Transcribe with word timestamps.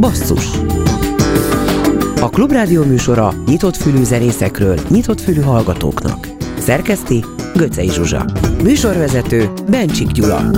Basszus 0.00 0.46
A 2.20 2.28
Klubrádió 2.30 2.84
műsora 2.84 3.32
nyitott 3.46 3.76
fülű 3.76 4.02
zenészekről, 4.02 4.78
nyitott 4.88 5.20
fülű 5.20 5.40
hallgatóknak. 5.40 6.28
Szerkeszti 6.58 7.24
Göcej 7.54 7.88
Zsuzsa. 7.88 8.24
Műsorvezető 8.62 9.52
Bencsik 9.70 10.10
Gyula. 10.10 10.50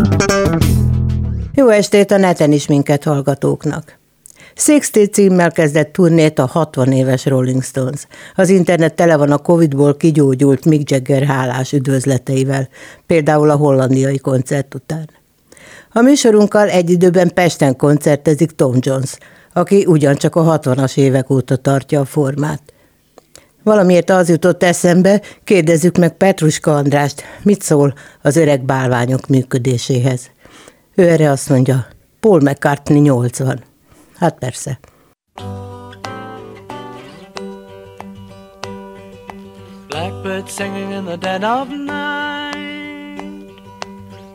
Jó 1.55 1.69
estét 1.69 2.11
a 2.11 2.17
neten 2.17 2.53
is 2.53 2.67
minket 2.67 3.05
hallgatóknak. 3.05 3.99
Sixty 4.55 5.05
címmel 5.05 5.53
kezdett 5.53 5.93
turnét 5.93 6.39
a 6.39 6.47
60 6.47 6.93
éves 6.93 7.27
Rolling 7.27 7.63
Stones. 7.63 8.07
Az 8.35 8.49
internet 8.49 8.95
tele 8.95 9.17
van 9.17 9.31
a 9.31 9.39
Covid-ból 9.39 9.97
kigyógyult 9.97 10.65
Mick 10.65 10.91
Jagger 10.91 11.23
hálás 11.23 11.73
üdvözleteivel, 11.73 12.69
például 13.07 13.51
a 13.51 13.57
hollandiai 13.57 14.19
koncert 14.19 14.75
után. 14.75 15.09
A 15.97 16.01
műsorunkkal 16.01 16.69
egy 16.69 16.91
időben 16.91 17.31
Pesten 17.35 17.77
koncertezik 17.77 18.51
Tom 18.51 18.75
Jones, 18.79 19.19
aki 19.53 19.85
ugyancsak 19.87 20.35
a 20.35 20.59
60-as 20.59 20.97
évek 20.97 21.31
óta 21.31 21.57
tartja 21.57 22.01
a 22.01 22.05
formát. 22.05 22.63
Valamiért 23.63 24.11
az 24.11 24.29
jutott 24.29 24.63
eszembe, 24.63 25.21
kérdezzük 25.45 25.97
meg 25.97 26.17
Petruska 26.17 26.75
Andrást, 26.75 27.23
mit 27.43 27.63
szól 27.63 27.95
az 28.23 28.37
öreg 28.37 28.65
bálványok 28.65 29.27
működéséhez. 29.27 30.31
Ő 30.95 31.09
erre 31.09 31.31
azt 31.31 31.49
mondja, 31.49 31.87
Paul 32.21 32.41
McCartney 32.41 33.01
80. 33.01 33.63
Hát 34.17 34.39
persze. 34.39 34.79
Blackbird 39.89 40.49
singing 40.49 40.93
in 40.93 41.05
the 41.05 41.17
dead 41.17 41.45
of 41.45 41.69
night 41.69 41.96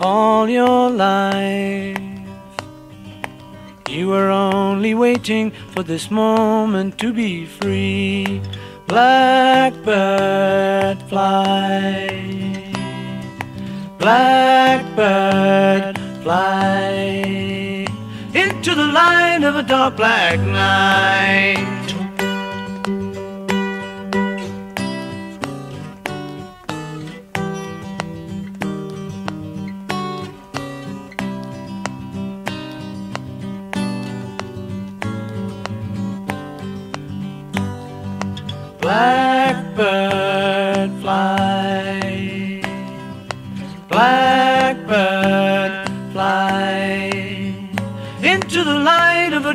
all 0.00 0.48
your 0.48 0.90
life. 0.90 1.98
You 3.88 4.08
were 4.08 4.30
only 4.30 4.94
waiting 4.94 5.50
for 5.72 5.82
this 5.82 6.10
moment 6.10 6.98
to 6.98 7.12
be 7.12 7.46
free. 7.46 8.40
Blackbird 8.86 9.82
fly. 11.08 12.62
Blackbird 13.98 15.98
fly 16.22 17.86
into 18.34 18.74
the 18.74 18.86
light 18.86 19.44
of 19.44 19.56
a 19.56 19.62
dark 19.62 19.96
black 19.96 20.38
night. 20.40 21.73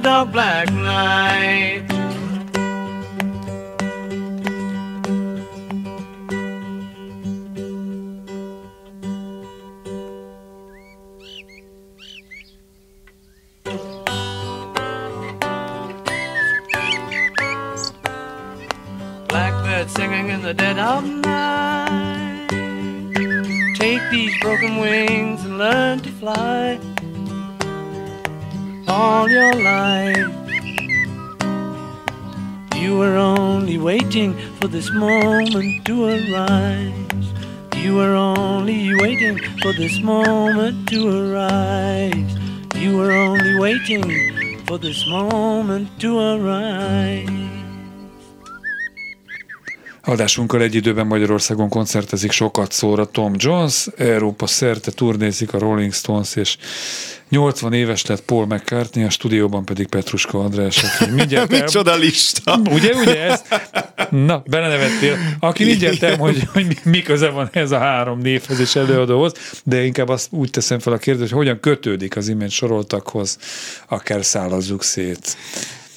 Of 0.09 0.31
black 0.31 0.71
night. 0.71 1.85
Blackbird 19.27 19.91
singing 19.91 20.29
in 20.29 20.41
the 20.41 20.53
dead 20.55 20.79
of 20.79 21.03
night. 21.05 22.47
Take 23.75 24.01
these 24.09 24.33
broken 24.41 24.77
wings 24.77 25.45
and 25.45 25.59
learn 25.59 25.99
to 25.99 26.09
fly 26.09 26.79
all 28.89 29.29
your 29.29 29.53
life. 29.53 30.17
You 32.75 32.97
were 32.97 33.15
only 33.15 33.77
waiting 33.77 34.33
for 34.59 34.67
this 34.67 34.91
moment 34.91 35.85
to 35.85 36.05
arise. 36.05 37.27
You 37.77 37.95
were 37.95 38.15
only 38.15 38.93
waiting 39.01 39.37
for 39.61 39.73
this 39.73 39.99
moment 40.01 40.89
to 40.89 40.99
arise. 41.07 42.35
You 42.75 42.97
were 42.97 43.11
only 43.11 43.59
waiting 43.59 44.59
for 44.65 44.77
this 44.77 45.05
moment 45.07 45.87
to 46.01 46.19
arise. 46.19 47.38
Adásunkkal 50.09 50.61
egy 50.61 50.75
időben 50.75 51.07
Magyarországon 51.07 51.69
koncertezik 51.69 52.31
sokat 52.31 52.71
szóra 52.71 53.05
Tom 53.05 53.33
Jones, 53.37 53.87
Európa 53.97 54.47
szerte 54.47 54.91
turnézik 54.91 55.53
a 55.53 55.59
Rolling 55.59 55.93
Stones, 55.93 56.35
és 56.35 56.57
80 57.29 57.73
éves 57.73 58.05
lett 58.05 58.21
Paul 58.21 58.45
McCartney, 58.45 59.03
a 59.03 59.09
stúdióban 59.09 59.65
pedig 59.65 59.87
Petruska 59.87 60.39
András, 60.39 60.83
aki 60.83 61.11
mindjárt. 61.15 61.49
Micsoda 61.49 61.95
lista! 61.95 62.59
Ugye, 62.71 62.93
ugye 62.93 63.21
ez? 63.21 63.41
Na, 64.09 64.43
belenevettél. 64.45 65.17
Aki 65.39 65.63
mindjárt 65.63 66.03
el, 66.03 66.17
hogy, 66.17 66.43
hogy 66.53 66.77
mi 66.83 67.01
köze 67.01 67.29
van 67.29 67.49
ez 67.51 67.71
a 67.71 67.77
három 67.77 68.19
névhez 68.19 68.59
és 68.59 68.75
előadóhoz, 68.75 69.33
de 69.63 69.83
inkább 69.83 70.09
azt 70.09 70.27
úgy 70.31 70.49
teszem 70.49 70.79
fel 70.79 70.93
a 70.93 70.97
kérdést, 70.97 71.31
hogy 71.31 71.39
hogyan 71.39 71.59
kötődik 71.59 72.15
az 72.15 72.27
imént 72.27 72.51
soroltakhoz, 72.51 73.37
akár 73.87 74.25
szállazzuk 74.25 74.83
szét. 74.83 75.37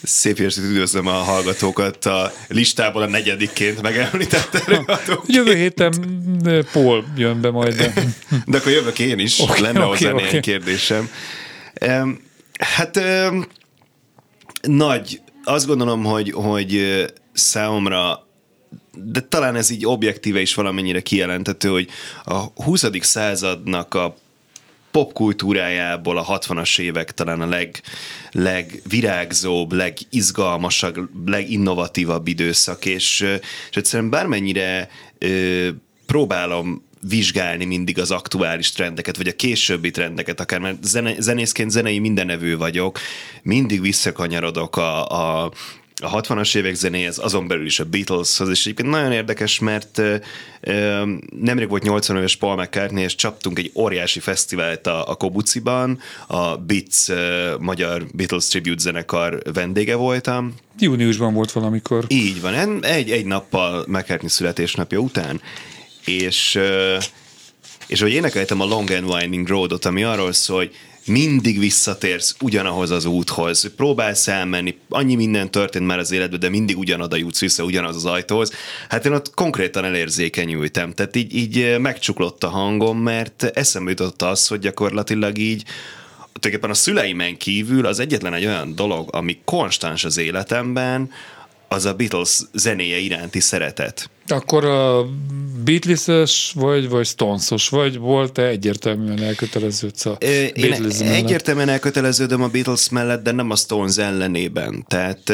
Szép 0.02 0.38
estét 0.38 0.64
üdvözlöm 0.64 1.06
a 1.06 1.12
hallgatókat 1.12 2.04
a 2.04 2.32
listából 2.48 3.02
a 3.02 3.06
negyedikként 3.06 3.82
megemlített 3.82 4.54
előadók. 4.54 5.24
Jövő 5.26 5.54
héten 5.54 5.92
Paul 6.72 7.04
jön 7.16 7.40
be 7.40 7.50
majd. 7.50 7.74
De, 7.74 7.92
de 8.46 8.56
akkor 8.56 8.72
jövök 8.72 8.98
én 8.98 9.18
is, 9.18 9.38
okay, 9.38 9.60
lenne 9.60 9.78
okay, 9.78 9.90
hozzá 9.90 10.12
okay. 10.12 10.24
néhány 10.24 10.40
kérdésem. 10.40 11.10
Hát 12.58 13.00
nagy, 14.62 15.20
azt 15.44 15.66
gondolom, 15.66 16.04
hogy, 16.04 16.30
hogy 16.30 17.04
számomra 17.32 18.26
de 19.04 19.20
talán 19.20 19.56
ez 19.56 19.70
így 19.70 19.86
objektíve 19.86 20.40
is 20.40 20.54
valamennyire 20.54 21.00
kijelentető, 21.00 21.68
hogy 21.68 21.88
a 22.24 22.62
20. 22.62 22.84
századnak 23.00 23.94
a 23.94 24.16
popkultúrájából 24.92 26.18
a 26.18 26.38
60-as 26.38 26.78
évek 26.78 27.12
talán 27.12 27.40
a 27.40 27.46
leg, 27.46 27.80
legvirágzóbb, 28.30 29.72
legizgalmasabb, 29.72 31.28
leginnovatívabb 31.28 32.28
időszak, 32.28 32.84
és, 32.84 33.20
és 33.70 33.76
egyszerűen 33.76 34.10
bármennyire 34.10 34.88
ö, 35.18 35.68
próbálom 36.06 36.90
vizsgálni 37.08 37.64
mindig 37.64 37.98
az 37.98 38.10
aktuális 38.10 38.72
trendeket, 38.72 39.16
vagy 39.16 39.28
a 39.28 39.32
későbbi 39.32 39.90
trendeket, 39.90 40.40
akár 40.40 40.60
mert 40.60 40.84
zene, 40.84 41.14
zenészként 41.20 41.70
zenei 41.70 41.98
mindenevő 41.98 42.56
vagyok, 42.56 42.98
mindig 43.42 43.80
visszakanyarodok 43.80 44.76
a, 44.76 45.08
a, 45.08 45.52
a 46.02 46.20
60-as 46.20 46.56
évek 46.56 46.74
zenéhez, 46.74 47.18
azon 47.18 47.46
belül 47.46 47.66
is 47.66 47.80
a 47.80 47.84
Beatleshoz, 47.84 48.48
és 48.48 48.60
egyébként 48.60 48.88
nagyon 48.88 49.12
érdekes, 49.12 49.58
mert 49.58 49.98
ö, 50.60 51.04
nemrég 51.40 51.68
volt 51.68 51.82
80 51.82 52.16
éves 52.16 52.36
Paul 52.36 52.56
McCartney, 52.56 53.02
és 53.02 53.14
csaptunk 53.14 53.58
egy 53.58 53.70
óriási 53.74 54.20
fesztivált 54.20 54.86
a, 54.86 55.08
a 55.08 55.14
Kobuciban, 55.14 55.98
a 56.26 56.56
Beats 56.56 57.08
ö, 57.08 57.54
magyar 57.58 58.06
Beatles 58.12 58.46
Tribute 58.46 58.80
zenekar 58.80 59.42
vendége 59.52 59.94
voltam. 59.94 60.54
Júniusban 60.78 61.34
volt 61.34 61.52
valamikor. 61.52 62.04
Így 62.08 62.40
van, 62.40 62.84
egy, 62.84 63.10
egy 63.10 63.24
nappal 63.24 63.84
McCartney 63.88 64.28
születésnapja 64.28 64.98
után, 64.98 65.40
és 66.04 66.54
ö, 66.54 66.96
és 67.86 68.00
hogy 68.00 68.12
énekeltem 68.12 68.60
a 68.60 68.64
Long 68.64 68.90
and 68.90 69.08
Winding 69.08 69.48
Road-ot, 69.48 69.84
ami 69.84 70.02
arról 70.02 70.32
szól, 70.32 70.56
hogy 70.56 70.74
mindig 71.06 71.58
visszatérsz 71.58 72.36
ugyanahoz 72.40 72.90
az 72.90 73.04
úthoz, 73.04 73.70
próbálsz 73.76 74.28
elmenni, 74.28 74.78
annyi 74.88 75.14
minden 75.14 75.50
történt 75.50 75.86
már 75.86 75.98
az 75.98 76.10
életben, 76.10 76.40
de 76.40 76.48
mindig 76.48 76.78
ugyanoda 76.78 77.16
jutsz 77.16 77.40
vissza, 77.40 77.64
ugyanaz 77.64 77.96
az 77.96 78.04
ajtóhoz. 78.04 78.52
Hát 78.88 79.06
én 79.06 79.12
ott 79.12 79.34
konkrétan 79.34 79.84
elérzékenyültem, 79.84 80.92
tehát 80.92 81.16
így, 81.16 81.34
így 81.34 81.78
megcsuklott 81.78 82.44
a 82.44 82.48
hangom, 82.48 82.98
mert 82.98 83.42
eszembe 83.42 83.90
jutott 83.90 84.22
az, 84.22 84.46
hogy 84.46 84.58
gyakorlatilag 84.58 85.38
így 85.38 85.64
tulajdonképpen 86.32 86.70
a 86.70 86.74
szüleimen 86.74 87.36
kívül 87.36 87.86
az 87.86 87.98
egyetlen 87.98 88.34
egy 88.34 88.46
olyan 88.46 88.74
dolog, 88.74 89.08
ami 89.12 89.38
konstans 89.44 90.04
az 90.04 90.18
életemben, 90.18 91.10
az 91.72 91.84
a 91.84 91.94
Beatles 91.94 92.40
zenéje 92.52 92.98
iránti 92.98 93.40
szeretet. 93.40 94.10
Akkor 94.26 94.64
a 94.64 95.06
Beatles-es 95.64 96.52
vagy, 96.54 96.88
vagy 96.88 97.06
Stones-os 97.06 97.68
vagy, 97.68 97.98
volt-e 97.98 98.42
egyértelműen 98.42 99.22
elköteleződsz 99.22 100.06
a 100.06 100.16
Beatles 100.20 101.00
Én 101.00 101.06
mellett? 101.06 101.24
egyértelműen 101.24 101.68
elköteleződöm 101.68 102.42
a 102.42 102.48
Beatles 102.48 102.88
mellett, 102.88 103.22
de 103.22 103.32
nem 103.32 103.50
a 103.50 103.56
Stones 103.56 103.96
ellenében. 103.96 104.84
Tehát 104.88 105.32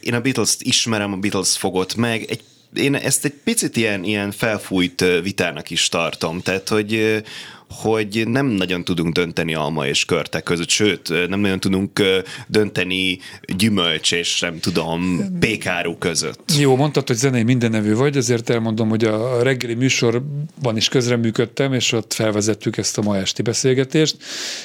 én 0.00 0.14
a 0.14 0.20
Beatles-t 0.20 0.62
ismerem, 0.62 1.12
a 1.12 1.16
Beatles 1.16 1.56
fogott 1.56 1.94
meg, 1.94 2.24
egy 2.28 2.40
én 2.74 2.94
ezt 2.94 3.24
egy 3.24 3.34
picit 3.44 3.76
ilyen, 3.76 4.04
ilyen 4.04 4.30
felfújt 4.30 5.04
vitának 5.22 5.70
is 5.70 5.88
tartom, 5.88 6.40
tehát 6.40 6.68
hogy, 6.68 7.22
hogy 7.70 8.22
nem 8.28 8.46
nagyon 8.46 8.84
tudunk 8.84 9.12
dönteni 9.12 9.54
alma 9.54 9.86
és 9.86 10.04
körtek 10.04 10.42
között, 10.42 10.68
sőt, 10.68 11.28
nem 11.28 11.40
nagyon 11.40 11.60
tudunk 11.60 12.00
dönteni 12.48 13.18
gyümölcs 13.56 14.12
és 14.12 14.40
nem 14.40 14.58
tudom, 14.58 15.20
pékáru 15.38 15.98
között. 15.98 16.52
Jó, 16.58 16.76
mondtad, 16.76 17.06
hogy 17.06 17.16
zenei 17.16 17.42
mindenevő 17.42 17.94
vagy, 17.94 18.16
ezért 18.16 18.50
elmondom, 18.50 18.88
hogy 18.88 19.04
a 19.04 19.42
reggeli 19.42 19.74
műsorban 19.74 20.76
is 20.76 20.88
közreműködtem, 20.88 21.72
és 21.72 21.92
ott 21.92 22.12
felvezettük 22.12 22.76
ezt 22.76 22.98
a 22.98 23.02
ma 23.02 23.16
esti 23.16 23.42
beszélgetést, 23.42 24.16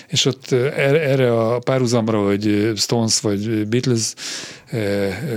és 0.07 0.25
ott 0.25 0.51
er-, 0.51 0.95
erre 0.95 1.39
a 1.39 1.59
párhuzamra, 1.59 2.23
hogy 2.23 2.71
Stones 2.75 3.19
vagy 3.19 3.67
Beatles 3.67 4.13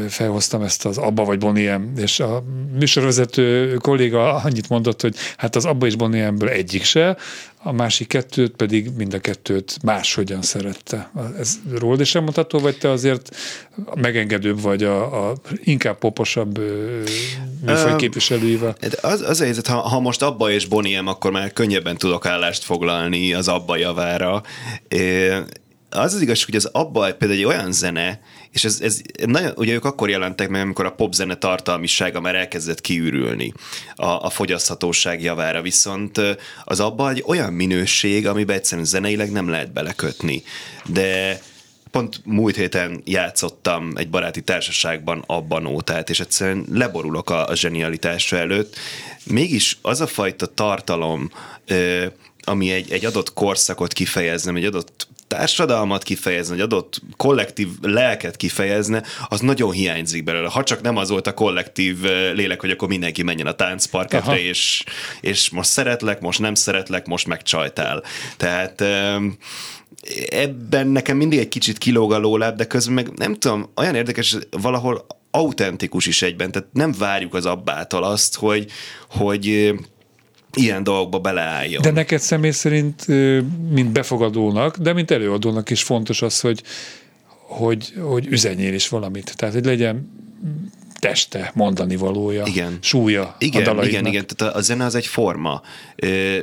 felhoztam 0.09 0.63
ezt 0.63 0.87
az 0.87 0.99
Abba 0.99 1.25
vagy 1.25 1.39
Boniem, 1.39 1.93
és 1.97 2.21
a 2.21 2.43
műsorvezető 2.79 3.75
kolléga 3.75 4.35
annyit 4.35 4.69
mondott, 4.69 5.01
hogy 5.01 5.17
hát 5.37 5.57
az 5.57 5.65
Abba 5.65 5.87
és 5.87 5.97
Boniemből 5.97 6.49
egyik 6.49 6.85
se, 6.85 7.17
a 7.67 7.73
másik 7.73 8.09
kettőt 8.09 8.57
pedig 8.57 8.91
mind 8.97 9.15
a 9.15 9.19
kettőt 9.19 9.79
máshogyan 9.83 10.43
szerette. 10.43 11.11
Ez 11.39 11.55
rólad 11.79 12.01
is 12.01 12.15
elmondható, 12.15 12.59
vagy 12.59 12.79
te 12.79 12.91
azért 12.91 13.37
megengedőbb 13.95 14.61
vagy 14.61 14.83
a, 14.83 15.29
a 15.29 15.35
inkább 15.63 15.99
poposabb 15.99 16.59
műfaj 17.67 17.97
képviselőivel? 17.97 18.77
Hát 18.81 18.95
az, 18.95 19.21
az 19.21 19.41
a 19.41 19.45
helyzet, 19.45 19.67
ha, 19.67 19.77
ha 19.77 20.01
most 20.01 20.23
Abba 20.23 20.51
és 20.51 20.67
Boniem, 20.67 21.07
akkor 21.07 21.31
már 21.31 21.53
könnyebben 21.53 21.97
tudok 21.97 22.27
állást 22.27 22.65
foglalni 22.65 23.35
az 23.35 23.49
Abba 23.49 23.77
javára. 23.77 24.43
Az 25.91 26.15
az 26.15 26.21
igazság, 26.21 26.47
hogy 26.47 26.57
az 26.57 26.69
Abba 26.73 27.15
például 27.15 27.41
egy 27.41 27.45
olyan 27.45 27.73
zene, 27.73 28.21
és 28.55 28.65
ez, 28.65 28.81
ez 28.81 29.01
nagyon, 29.27 29.53
ugye 29.57 29.73
ők 29.73 29.85
akkor 29.85 30.11
jelentek 30.11 30.49
meg, 30.49 30.61
amikor 30.61 30.85
a 30.87 30.93
popzene 30.93 31.35
tartalmisága 31.35 32.21
már 32.21 32.35
elkezdett 32.35 32.81
kiürülni 32.81 33.53
a, 33.95 34.07
a 34.07 34.31
fogyaszthatóság 34.31 35.23
javára, 35.23 35.63
viszont 35.63 36.21
az 36.65 36.81
abban 36.81 37.11
egy 37.11 37.23
olyan 37.27 37.53
minőség, 37.53 38.27
amiben 38.27 38.57
egyszerűen 38.57 38.87
zeneileg 38.87 39.33
nem 39.33 39.49
lehet 39.49 39.73
belekötni. 39.73 40.43
De 40.85 41.41
pont 41.91 42.21
múlt 42.25 42.57
héten 42.57 43.03
játszottam 43.05 43.93
egy 43.97 44.11
baráti 44.11 44.43
társaságban 44.43 45.25
abban 45.27 45.63
nótát, 45.63 46.11
és 46.11 46.21
egyszerűen 46.21 46.67
leborulok 46.73 47.31
a, 47.31 47.49
a 47.49 47.55
zsenialitásra 47.55 48.37
előtt. 48.37 48.77
Mégis 49.25 49.79
az 49.83 50.01
a 50.01 50.07
fajta 50.07 50.47
tartalom, 50.47 51.31
ami 52.45 52.71
egy, 52.71 52.93
egy 52.93 53.05
adott 53.05 53.33
korszakot 53.33 53.93
kifejezne, 53.93 54.53
egy 54.53 54.65
adott 54.65 55.07
társadalmat 55.35 56.03
kifejezni, 56.03 56.55
egy 56.55 56.61
adott 56.61 57.01
kollektív 57.17 57.69
lelket 57.83 58.37
kifejezne, 58.37 59.03
az 59.29 59.41
nagyon 59.41 59.71
hiányzik 59.71 60.25
belőle. 60.25 60.49
Ha 60.49 60.63
csak 60.63 60.81
nem 60.81 60.97
az 60.97 61.09
volt 61.09 61.27
a 61.27 61.35
kollektív 61.35 62.01
lélek, 62.35 62.61
hogy 62.61 62.71
akkor 62.71 62.89
mindenki 62.89 63.23
menjen 63.23 63.47
a 63.47 63.53
táncparketre, 63.53 64.41
és, 64.41 64.85
és 65.21 65.51
most 65.51 65.71
szeretlek, 65.71 66.21
most 66.21 66.39
nem 66.39 66.55
szeretlek, 66.55 67.07
most 67.07 67.27
megcsajtál. 67.27 68.03
Tehát 68.37 68.85
ebben 70.29 70.87
nekem 70.87 71.17
mindig 71.17 71.39
egy 71.39 71.49
kicsit 71.49 71.79
kilóg 71.79 72.13
a 72.13 72.19
lóláb, 72.19 72.57
de 72.57 72.67
közben 72.67 72.95
meg 72.95 73.11
nem 73.15 73.35
tudom, 73.35 73.71
olyan 73.77 73.95
érdekes, 73.95 74.37
valahol 74.51 75.07
autentikus 75.31 76.07
is 76.07 76.23
egyben, 76.23 76.53
tehát 76.53 76.69
nem 76.73 76.95
várjuk 76.99 77.35
az 77.35 77.47
abbától 77.47 78.05
azt, 78.05 78.35
hogy, 78.35 78.71
hogy 79.11 79.75
ilyen 80.55 80.83
dolgokba 80.83 81.19
beleálljon. 81.19 81.83
De 81.83 81.91
neked 81.91 82.21
személy 82.21 82.51
szerint, 82.51 83.07
mint 83.71 83.93
befogadónak, 83.93 84.77
de 84.77 84.93
mint 84.93 85.11
előadónak 85.11 85.71
is 85.71 85.83
fontos 85.83 86.23
az, 86.23 86.41
hogy, 86.41 86.63
hogy, 87.31 87.95
hogy 88.01 88.27
üzenjél 88.27 88.75
is 88.75 88.89
valamit. 88.89 89.37
Tehát, 89.37 89.55
hogy 89.55 89.65
legyen 89.65 90.11
teste, 91.05 91.51
mondani 91.55 91.97
valója, 91.97 92.47
igen. 92.47 92.79
súlya 92.81 93.37
igen, 93.39 93.63
a 93.63 93.65
dalaidnak. 93.65 93.93
Igen, 93.93 94.07
igen, 94.07 94.27
tehát 94.27 94.55
a 94.55 94.61
zene 94.61 94.85
az 94.85 94.95
egy 94.95 95.07
forma. 95.07 95.63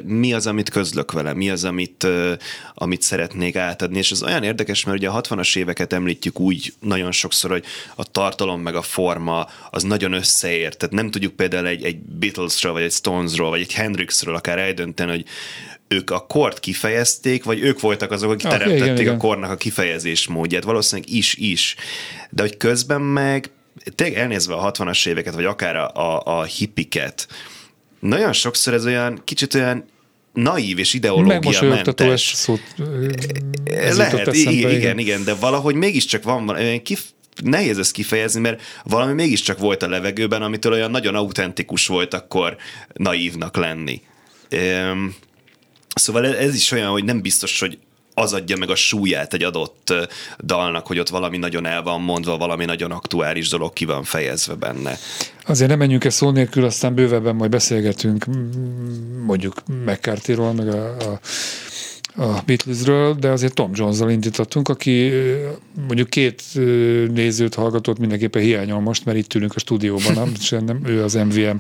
Mi 0.03 0.33
az, 0.33 0.47
amit 0.47 0.69
közlök 0.69 1.11
vele, 1.11 1.33
mi 1.33 1.49
az, 1.49 1.63
amit, 1.63 2.07
amit 2.73 3.01
szeretnék 3.01 3.55
átadni, 3.55 3.97
és 3.97 4.11
ez 4.11 4.23
olyan 4.23 4.43
érdekes, 4.43 4.85
mert 4.85 4.97
ugye 4.97 5.09
a 5.09 5.21
60-as 5.21 5.57
éveket 5.57 5.93
említjük 5.93 6.39
úgy 6.39 6.73
nagyon 6.79 7.11
sokszor, 7.11 7.51
hogy 7.51 7.63
a 7.95 8.03
tartalom 8.03 8.61
meg 8.61 8.75
a 8.75 8.81
forma 8.81 9.47
az 9.71 9.83
nagyon 9.83 10.13
összeért, 10.13 10.77
tehát 10.77 10.95
nem 10.95 11.11
tudjuk 11.11 11.35
például 11.35 11.67
egy, 11.67 11.83
egy 11.83 11.97
Beatlesről, 11.99 12.71
vagy 12.71 12.83
egy 12.83 12.91
Stonesról, 12.91 13.49
vagy 13.49 13.61
egy 13.61 13.73
Hendrixről 13.73 14.35
akár 14.35 14.59
eldönteni, 14.59 15.11
hogy 15.11 15.25
ők 15.87 16.09
a 16.09 16.19
kort 16.19 16.59
kifejezték, 16.59 17.43
vagy 17.43 17.59
ők 17.59 17.79
voltak 17.79 18.11
azok, 18.11 18.31
akik 18.31 18.45
ah, 18.45 18.51
teremtették 18.51 18.83
igen, 18.83 18.99
igen. 18.99 19.13
a 19.13 19.17
kornak 19.17 19.51
a 19.51 19.55
kifejezés 19.55 20.27
módját. 20.27 20.63
Valószínűleg 20.63 21.11
is, 21.11 21.35
is. 21.35 21.75
De 22.29 22.41
hogy 22.41 22.57
közben 22.57 23.01
meg 23.01 23.51
tényleg 23.95 24.17
elnézve 24.17 24.53
a 24.53 24.71
60-as 24.71 25.07
éveket, 25.07 25.33
vagy 25.33 25.45
akár 25.45 25.75
a, 25.75 25.89
a, 25.89 26.21
a 26.25 26.43
hippiket, 26.43 27.27
nagyon 27.99 28.33
sokszor 28.33 28.73
ez 28.73 28.85
olyan 28.85 29.21
kicsit 29.23 29.53
olyan 29.53 29.85
naív 30.33 30.79
és 30.79 30.93
ideológia 30.93 31.61
mentes. 31.61 32.31
szót 32.35 32.61
Lehet, 33.95 34.33
igen, 34.33 34.71
igen, 34.71 34.97
igen, 34.97 35.23
de 35.23 35.33
valahogy 35.33 35.75
mégiscsak 35.75 36.23
van 36.23 36.49
olyan 36.49 36.81
kif, 36.81 37.03
nehéz 37.43 37.77
ezt 37.77 37.91
kifejezni, 37.91 38.39
mert 38.39 38.61
valami 38.83 39.13
mégiscsak 39.13 39.59
volt 39.59 39.83
a 39.83 39.87
levegőben, 39.87 40.41
amitől 40.41 40.73
olyan 40.73 40.91
nagyon 40.91 41.15
autentikus 41.15 41.87
volt 41.87 42.13
akkor 42.13 42.57
naívnak 42.93 43.55
lenni. 43.57 44.01
Szóval 45.93 46.35
ez 46.35 46.55
is 46.55 46.71
olyan, 46.71 46.89
hogy 46.89 47.03
nem 47.03 47.21
biztos, 47.21 47.59
hogy 47.59 47.77
az 48.21 48.33
adja 48.33 48.57
meg 48.57 48.69
a 48.69 48.75
súlyát 48.75 49.33
egy 49.33 49.43
adott 49.43 49.93
dalnak, 50.43 50.87
hogy 50.87 50.99
ott 50.99 51.09
valami 51.09 51.37
nagyon 51.37 51.65
el 51.65 51.81
van 51.81 52.01
mondva, 52.01 52.37
valami 52.37 52.65
nagyon 52.65 52.91
aktuális 52.91 53.49
dolog 53.49 53.73
ki 53.73 53.85
van 53.85 54.03
fejezve 54.03 54.53
benne. 54.53 54.97
Azért 55.45 55.69
nem 55.69 55.79
menjünk 55.79 56.03
ezt 56.03 56.17
szó 56.17 56.29
nélkül, 56.29 56.65
aztán 56.65 56.93
bővebben 56.95 57.35
majd 57.35 57.51
beszélgetünk 57.51 58.25
mondjuk 59.25 59.63
McCarthy-ról, 59.85 60.53
meg 60.53 60.67
a, 60.67 60.97
a 60.97 61.19
a 62.15 62.41
Beatlesről, 62.45 63.13
de 63.13 63.29
azért 63.29 63.53
Tom 63.53 63.71
Jones-zal 63.73 64.09
indítottunk, 64.09 64.69
aki 64.69 65.11
mondjuk 65.87 66.09
két 66.09 66.43
nézőt 67.13 67.55
hallgatott 67.55 67.99
mindenképpen 67.99 68.41
hiányol 68.41 68.79
most, 68.79 69.05
mert 69.05 69.17
itt 69.17 69.33
ülünk 69.33 69.55
a 69.55 69.59
stúdióban, 69.59 70.13
nem, 70.13 70.33
nem 70.65 70.81
ő 70.85 71.03
az 71.03 71.13
MVM 71.13 71.55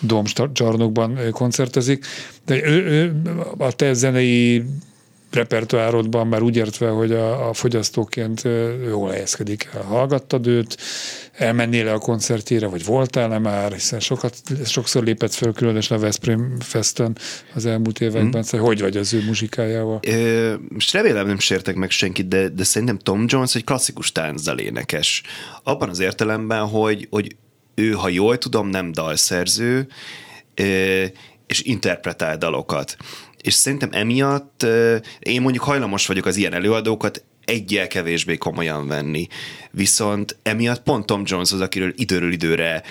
Dom 0.00 0.24
csarnokban 0.52 1.18
koncertezik, 1.30 2.06
de 2.44 2.66
ő, 2.66 2.84
ő 2.84 3.22
a 3.58 3.72
te 3.72 3.92
zenei 3.92 4.64
repertoárodban 5.36 6.26
már 6.26 6.42
úgy 6.42 6.56
értve, 6.56 6.88
hogy 6.88 7.12
a, 7.12 7.48
a 7.48 7.52
fogyasztóként 7.52 8.42
jól 8.86 9.10
helyezkedik 9.10 9.68
el. 9.74 9.82
Hallgattad 9.82 10.46
őt, 10.46 10.76
elmennél 11.32 11.84
le 11.84 11.92
a 11.92 11.98
koncertjére, 11.98 12.66
vagy 12.66 12.84
voltál-e 12.84 13.38
már, 13.38 13.72
hiszen 13.72 14.00
sokat, 14.00 14.36
sokszor 14.64 15.04
lépett 15.04 15.34
föl, 15.34 15.52
különösen 15.52 15.96
a 15.96 16.00
Veszprém 16.00 16.56
Festen 16.60 17.16
az 17.54 17.66
elmúlt 17.66 18.00
években. 18.00 18.40
Mm. 18.40 18.44
Szóval 18.44 18.66
hogy 18.66 18.80
vagy 18.80 18.96
az 18.96 19.14
ő 19.14 19.24
muzsikájával? 19.24 20.00
Ö, 20.06 20.54
most 20.68 20.92
remélem 20.92 21.26
nem 21.26 21.38
sértek 21.38 21.74
meg 21.74 21.90
senkit, 21.90 22.28
de, 22.28 22.48
de 22.48 22.64
szerintem 22.64 22.98
Tom 22.98 23.24
Jones 23.28 23.54
egy 23.54 23.64
klasszikus 23.64 24.12
táncdalénekes. 24.12 25.22
Abban 25.62 25.88
az 25.88 25.98
értelemben, 25.98 26.66
hogy, 26.66 27.06
hogy 27.10 27.36
ő, 27.74 27.90
ha 27.90 28.08
jól 28.08 28.38
tudom, 28.38 28.68
nem 28.68 28.92
dalszerző, 28.92 29.88
és 31.46 31.62
interpretál 31.62 32.38
dalokat 32.38 32.96
és 33.46 33.54
szerintem 33.54 33.88
emiatt 33.92 34.66
én 35.18 35.40
mondjuk 35.40 35.64
hajlamos 35.64 36.06
vagyok 36.06 36.26
az 36.26 36.36
ilyen 36.36 36.52
előadókat 36.52 37.24
egyel 37.44 37.86
kevésbé 37.86 38.36
komolyan 38.36 38.86
venni. 38.86 39.26
Viszont 39.70 40.36
emiatt 40.42 40.82
pont 40.82 41.06
Tom 41.06 41.22
Jones 41.24 41.52
az, 41.52 41.60
akiről 41.60 41.92
időről 41.96 42.32
időre 42.32 42.82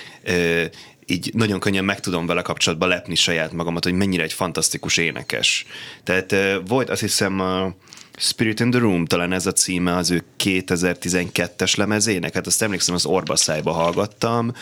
így 1.06 1.32
nagyon 1.34 1.60
könnyen 1.60 1.86
meg 1.86 2.00
tudom 2.00 2.26
vele 2.26 2.42
kapcsolatban 2.42 2.90
lepni 2.90 3.16
saját 3.16 3.52
magamat, 3.52 3.84
hogy 3.84 3.94
mennyire 3.94 4.24
egy 4.24 4.34
fantasztikus 4.34 4.98
énekes. 4.98 5.66
Tehát 6.04 6.36
volt 6.68 6.90
azt 6.90 7.02
hiszem 7.02 7.40
a 7.40 7.76
Spirit 8.18 8.60
in 8.60 8.72
the 8.72 8.80
Room, 8.80 9.06
talán 9.06 9.32
ez 9.32 9.46
a 9.46 9.52
címe 9.52 9.96
az 9.96 10.12
ő 10.12 10.24
2012-es 10.44 11.78
lemezének, 11.78 12.34
hát 12.34 12.48
azt 12.48 12.62
emlékszem, 12.62 12.96
az 12.96 13.06
Orbaszájba 13.06 13.72
hallgattam 13.72 14.54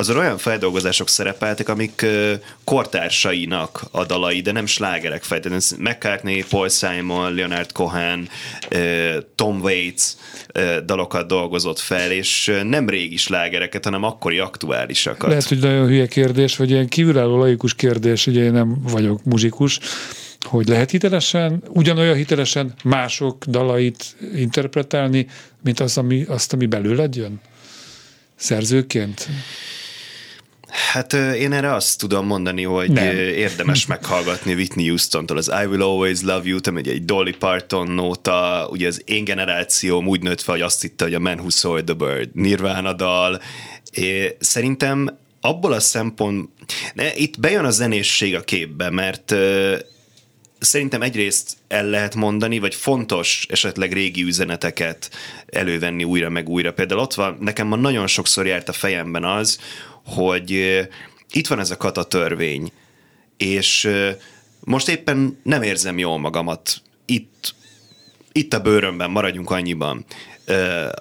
azon 0.00 0.16
olyan 0.16 0.38
feldolgozások 0.38 1.08
szerepeltek, 1.08 1.68
amik 1.68 2.06
kortársainak 2.64 3.84
a 3.90 4.04
dalai, 4.04 4.40
de 4.40 4.52
nem 4.52 4.66
slágerek 4.66 5.22
feltétlenül. 5.22 5.64
McCartney, 5.78 6.44
Paul 6.48 6.68
Simon, 6.68 7.34
Leonard 7.34 7.72
Cohen, 7.72 8.28
Tom 9.34 9.60
Waits 9.60 10.02
dalokat 10.84 11.26
dolgozott 11.26 11.78
fel, 11.78 12.10
és 12.10 12.52
nem 12.62 12.88
régi 12.88 13.16
slágereket, 13.16 13.84
hanem 13.84 14.02
akkori 14.02 14.38
aktuálisakat. 14.38 15.28
Lehet, 15.28 15.48
hogy 15.48 15.58
nagyon 15.58 15.86
hülye 15.86 16.06
kérdés, 16.06 16.56
vagy 16.56 16.70
ilyen 16.70 16.88
kívülálló 16.88 17.38
laikus 17.38 17.74
kérdés, 17.74 18.26
ugye 18.26 18.42
én 18.42 18.52
nem 18.52 18.82
vagyok 18.82 19.24
muzsikus, 19.24 19.78
hogy 20.40 20.68
lehet 20.68 20.90
hitelesen, 20.90 21.62
ugyanolyan 21.68 22.14
hitelesen 22.14 22.74
mások 22.84 23.44
dalait 23.44 24.16
interpretálni, 24.34 25.26
mint 25.62 25.80
az, 25.80 25.98
ami, 25.98 26.24
azt, 26.28 26.52
ami 26.52 26.66
belőled 26.66 27.16
jön? 27.16 27.40
Szerzőként? 28.36 29.28
Hát 30.70 31.12
én 31.12 31.52
erre 31.52 31.74
azt 31.74 31.98
tudom 31.98 32.26
mondani, 32.26 32.62
hogy 32.62 32.90
Nem. 32.90 33.16
érdemes 33.16 33.86
meghallgatni 33.86 34.54
Whitney 34.54 34.88
Houston-tól 34.88 35.36
az 35.36 35.52
I 35.62 35.66
Will 35.66 35.82
Always 35.82 36.22
Love 36.22 36.48
You, 36.48 36.60
te 36.60 36.72
egy 36.84 37.04
Dolly 37.04 37.32
Parton 37.32 37.90
nóta, 37.90 38.68
ugye 38.70 38.86
az 38.86 39.02
én 39.04 39.24
generációm 39.24 40.06
úgy 40.06 40.22
nőtt 40.22 40.40
fel, 40.40 40.54
hogy 40.54 40.62
azt 40.62 40.80
hitte, 40.80 41.04
hogy 41.04 41.14
a 41.14 41.18
Man 41.18 41.38
Who 41.38 41.50
Sold 41.50 41.84
the 41.84 41.94
Bird, 41.94 42.30
Nirvana 42.32 42.92
dal. 42.92 43.40
É, 43.90 44.36
szerintem 44.40 45.18
abból 45.40 45.72
a 45.72 45.80
szempont, 45.80 46.50
ne, 46.94 47.14
itt 47.14 47.40
bejön 47.40 47.64
a 47.64 47.70
zenészség 47.70 48.34
a 48.34 48.40
képbe, 48.40 48.90
mert 48.90 49.34
szerintem 50.60 51.02
egyrészt 51.02 51.56
el 51.68 51.86
lehet 51.86 52.14
mondani, 52.14 52.58
vagy 52.58 52.74
fontos 52.74 53.46
esetleg 53.48 53.92
régi 53.92 54.22
üzeneteket 54.22 55.10
elővenni 55.46 56.04
újra 56.04 56.28
meg 56.28 56.48
újra. 56.48 56.72
Például 56.72 57.00
ott 57.00 57.14
van, 57.14 57.36
nekem 57.40 57.66
ma 57.66 57.76
nagyon 57.76 58.06
sokszor 58.06 58.46
járt 58.46 58.68
a 58.68 58.72
fejemben 58.72 59.24
az, 59.24 59.58
hogy 60.04 60.50
itt 61.32 61.46
van 61.46 61.58
ez 61.58 61.70
a 61.70 61.76
kata 61.76 62.04
törvény, 62.04 62.72
és 63.36 63.90
most 64.60 64.88
éppen 64.88 65.38
nem 65.42 65.62
érzem 65.62 65.98
jól 65.98 66.18
magamat 66.18 66.82
itt, 67.04 67.54
itt 68.32 68.54
a 68.54 68.60
bőrömben, 68.60 69.10
maradjunk 69.10 69.50
annyiban. 69.50 70.04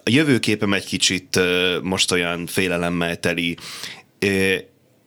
A 0.03 0.09
jövőképem 0.09 0.73
egy 0.73 0.85
kicsit 0.85 1.39
most 1.81 2.11
olyan 2.11 2.45
félelemmel 2.45 3.19
teli, 3.19 3.57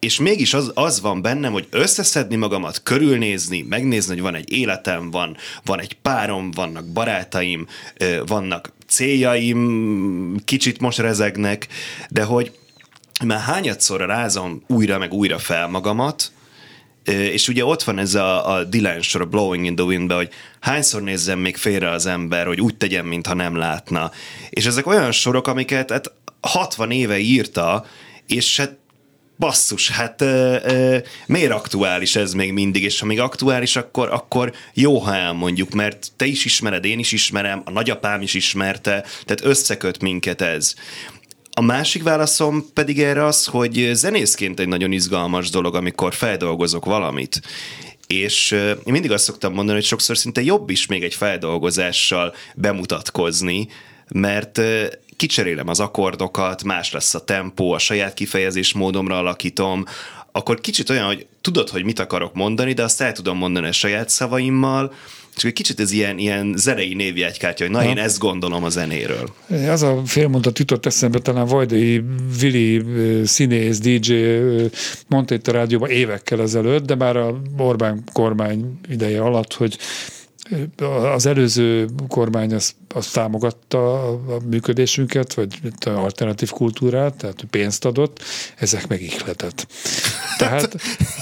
és 0.02 0.18
mégis 0.18 0.54
az, 0.54 0.71
az 0.75 1.00
van 1.00 1.23
bennem, 1.23 1.52
hogy 1.52 1.66
összeszedni 1.71 2.37
magamat, 2.37 2.82
körülnézni, 2.82 3.66
megnézni, 3.68 4.12
hogy 4.12 4.23
van 4.23 4.35
egy 4.35 4.52
életem, 4.52 5.11
van, 5.11 5.37
van 5.64 5.80
egy 5.80 5.92
párom, 5.92 6.50
vannak 6.50 6.87
barátaim, 6.87 7.66
vannak 8.26 8.73
céljaim, 8.87 10.40
kicsit 10.44 10.80
most 10.80 10.99
rezegnek, 10.99 11.68
de 12.09 12.23
hogy 12.23 12.52
már 13.25 13.40
hányadszor 13.40 14.00
rázom 14.00 14.62
újra 14.66 14.99
meg 14.99 15.12
újra 15.12 15.38
fel 15.38 15.68
magamat, 15.68 16.32
és 17.04 17.49
ugye 17.49 17.64
ott 17.64 17.82
van 17.82 17.99
ez 17.99 18.14
a, 18.14 18.54
a 18.54 18.64
Dylan 18.64 19.02
sor, 19.02 19.21
a 19.21 19.26
Blowing 19.26 19.64
in 19.64 19.75
the 19.75 19.85
wind 19.85 20.12
hogy 20.12 20.28
hányszor 20.61 21.02
nézzem 21.02 21.38
még 21.38 21.56
félre 21.56 21.90
az 21.90 22.06
ember, 22.06 22.47
hogy 22.47 22.61
úgy 22.61 22.76
tegyen, 22.76 23.04
mintha 23.04 23.35
nem 23.35 23.56
látna. 23.56 24.11
És 24.50 24.66
ezek 24.66 24.87
olyan 24.87 25.12
sorok, 25.12 25.47
amiket 25.47 25.90
hát 25.90 26.12
60 26.40 26.90
éve 26.90 27.18
írta, 27.18 27.87
és 28.26 28.56
hát 28.56 28.80
basszus, 29.42 29.90
hát 29.90 30.20
ö, 30.20 30.56
ö, 30.62 30.99
miért 31.26 31.52
aktuális 31.52 32.16
ez 32.16 32.32
még 32.32 32.52
mindig, 32.52 32.82
és 32.82 33.00
ha 33.00 33.06
még 33.06 33.20
aktuális, 33.20 33.76
akkor, 33.76 34.11
akkor 34.11 34.52
jó, 34.75 34.99
ha 34.99 35.14
elmondjuk, 35.14 35.70
mert 35.70 36.08
te 36.16 36.25
is 36.25 36.44
ismered, 36.44 36.84
én 36.84 36.99
is 36.99 37.12
ismerem, 37.12 37.62
a 37.64 37.70
nagyapám 37.70 38.22
is 38.22 38.34
ismerte, 38.34 39.04
tehát 39.25 39.44
összeköt 39.44 40.02
minket 40.02 40.40
ez. 40.40 40.75
A 41.52 41.61
másik 41.61 42.02
válaszom 42.02 42.66
pedig 42.75 43.00
erre 43.00 43.25
az, 43.25 43.44
hogy 43.44 43.90
zenészként 43.92 44.61
egy 44.61 44.68
nagyon 44.68 44.92
izgalmas 44.92 45.50
dolog, 45.50 45.75
amikor 45.75 46.14
feldolgozok 46.14 46.84
valamit. 46.84 47.40
És 48.06 48.50
én 48.84 48.92
mindig 48.92 49.11
azt 49.11 49.25
szoktam 49.25 49.52
mondani, 49.52 49.78
hogy 49.78 49.87
sokszor 49.87 50.18
szinte 50.18 50.42
jobb 50.42 50.70
is 50.70 50.87
még 50.87 51.02
egy 51.02 51.14
feldolgozással 51.14 52.34
bemutatkozni, 52.54 53.68
mert 54.08 54.61
kicserélem 55.22 55.68
az 55.68 55.80
akkordokat, 55.80 56.64
más 56.64 56.92
lesz 56.92 57.14
a 57.14 57.24
tempó, 57.24 57.72
a 57.72 57.78
saját 57.78 58.14
kifejezés 58.14 58.72
módomra 58.72 59.18
alakítom, 59.18 59.84
akkor 60.32 60.60
kicsit 60.60 60.90
olyan, 60.90 61.06
hogy 61.06 61.26
tudod, 61.40 61.68
hogy 61.68 61.84
mit 61.84 61.98
akarok 61.98 62.34
mondani, 62.34 62.72
de 62.72 62.82
azt 62.82 63.00
el 63.00 63.12
tudom 63.12 63.36
mondani 63.36 63.66
a 63.66 63.72
saját 63.72 64.08
szavaimmal, 64.08 64.92
csak 65.36 65.44
egy 65.44 65.52
kicsit 65.52 65.80
ez 65.80 65.92
ilyen, 65.92 66.18
ilyen 66.18 66.54
zenei 66.56 66.94
névjegykártya, 66.94 67.64
hogy 67.64 67.72
na, 67.72 67.82
na 67.82 67.88
én 67.88 67.98
ezt 67.98 68.18
gondolom 68.18 68.64
a 68.64 68.68
zenéről. 68.68 69.34
Az 69.68 69.82
a 69.82 70.02
félmondat 70.04 70.58
jutott 70.58 70.86
eszembe, 70.86 71.18
talán 71.18 71.46
Vajdai 71.46 72.04
Vili 72.40 72.82
színész, 73.24 73.78
DJ 73.78 74.14
mondta 75.08 75.34
itt 75.34 75.48
a 75.48 75.52
rádióban 75.52 75.90
évekkel 75.90 76.40
ezelőtt, 76.40 76.86
de 76.86 76.94
már 76.94 77.16
a 77.16 77.40
Orbán 77.58 78.02
kormány 78.12 78.78
ideje 78.88 79.20
alatt, 79.20 79.54
hogy 79.54 79.78
az 81.14 81.26
előző 81.26 81.88
kormány 82.09 82.54
az, 82.54 82.75
az 82.94 83.06
támogatta 83.06 84.09
a 84.09 84.18
működésünket, 84.50 85.35
vagy 85.35 85.59
a 85.87 85.88
alternatív 85.88 86.50
kultúrát, 86.50 87.14
tehát 87.14 87.44
pénzt 87.50 87.85
adott, 87.85 88.23
ezek 88.56 88.88
meg 88.88 89.02
ihletett. 89.02 89.66
Tehát 90.38 90.76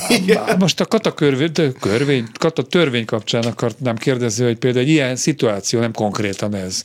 most 0.59 0.81
a 0.81 0.87
kata 0.87 1.15
körvény, 1.15 1.53
körvény, 1.81 2.27
kata 2.33 2.63
törvény 2.63 3.05
kapcsán 3.05 3.43
akartam 3.43 3.97
kérdezni, 3.97 4.45
hogy 4.45 4.59
például 4.59 4.85
egy 4.85 4.91
ilyen 4.91 5.17
szituáció, 5.17 5.81
nem 5.81 5.93
konkrétan 5.93 6.55
ez, 6.55 6.83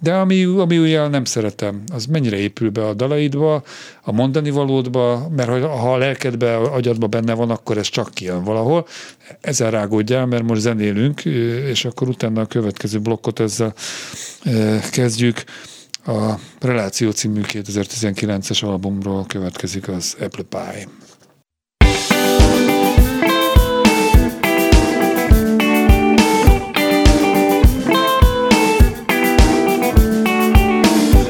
de 0.00 0.14
ami, 0.14 0.44
ami 0.44 0.78
ugye 0.78 1.08
nem 1.08 1.24
szeretem, 1.24 1.82
az 1.92 2.06
mennyire 2.06 2.36
épül 2.36 2.70
be 2.70 2.86
a 2.86 2.94
dalaidba, 2.94 3.62
a 4.02 4.12
mondani 4.12 4.50
valódba, 4.50 5.28
mert 5.36 5.48
ha 5.48 5.92
a 5.92 5.96
lelkedbe, 5.96 6.56
a 6.56 6.74
agyadba 6.74 7.06
benne 7.06 7.34
van, 7.34 7.50
akkor 7.50 7.78
ez 7.78 7.88
csak 7.88 8.14
kijön 8.14 8.44
valahol. 8.44 8.86
Ezzel 9.40 9.70
rágódjál, 9.70 10.26
mert 10.26 10.42
most 10.42 10.60
zenélünk, 10.60 11.24
és 11.70 11.84
akkor 11.84 12.08
utána 12.08 12.40
a 12.40 12.46
következő 12.46 12.98
blokkot 12.98 13.40
ezzel 13.40 13.74
kezdjük. 14.90 15.44
A 16.06 16.34
Reláció 16.60 17.10
című 17.10 17.40
2019-es 17.44 18.64
albumról 18.64 19.24
következik 19.26 19.88
az 19.88 20.16
Apple 20.20 20.44
Pie. 20.48 20.88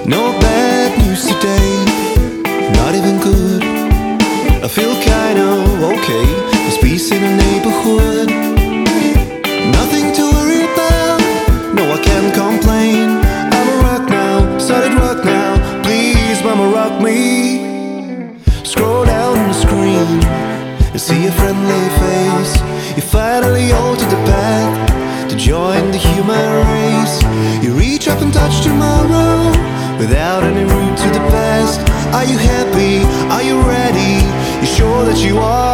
No 0.08 0.32
bad 0.40 0.98
news 1.04 1.26
today, 1.26 1.84
not 2.72 2.94
even 2.94 3.18
good. 3.20 3.62
I 4.64 4.68
feel 4.68 4.94
kinda. 5.02 5.67
without 30.08 30.42
any 30.42 30.64
route 30.64 30.96
to 30.96 31.08
the 31.10 31.24
past? 31.28 31.80
Are 32.14 32.24
you 32.24 32.38
happy? 32.38 33.04
Are 33.30 33.42
you 33.42 33.60
ready? 33.60 34.24
You 34.60 34.66
sure 34.66 35.04
that 35.04 35.18
you 35.18 35.36
are? 35.36 35.67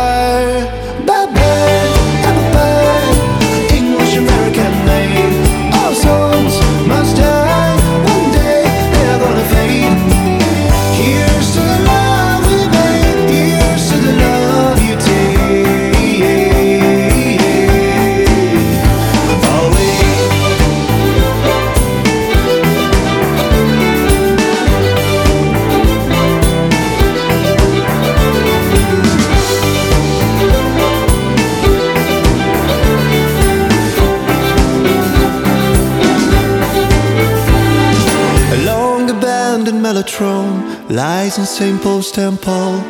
St. 41.54 41.80
Paul's 41.80 42.10
Temple. 42.10 42.82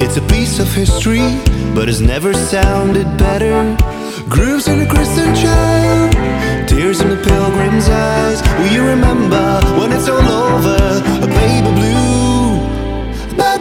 It's 0.00 0.16
a 0.16 0.22
piece 0.22 0.58
of 0.58 0.66
history, 0.74 1.40
but 1.76 1.88
it's 1.88 2.00
never 2.00 2.34
sounded 2.34 3.06
better. 3.16 3.76
Grooves 4.28 4.66
in 4.66 4.80
a 4.80 4.88
Christian 4.88 5.32
child, 5.36 6.12
tears 6.68 7.00
in 7.00 7.10
the 7.10 7.22
pilgrim's 7.22 7.88
eyes. 7.88 8.42
Will 8.58 8.72
you 8.72 8.84
remember 8.84 9.60
when 9.78 9.92
it's 9.92 10.08
all 10.08 10.18
over? 10.18 10.76
A 11.22 11.28
baby 11.28 11.70
blue, 11.78 13.36
bye 13.36 13.58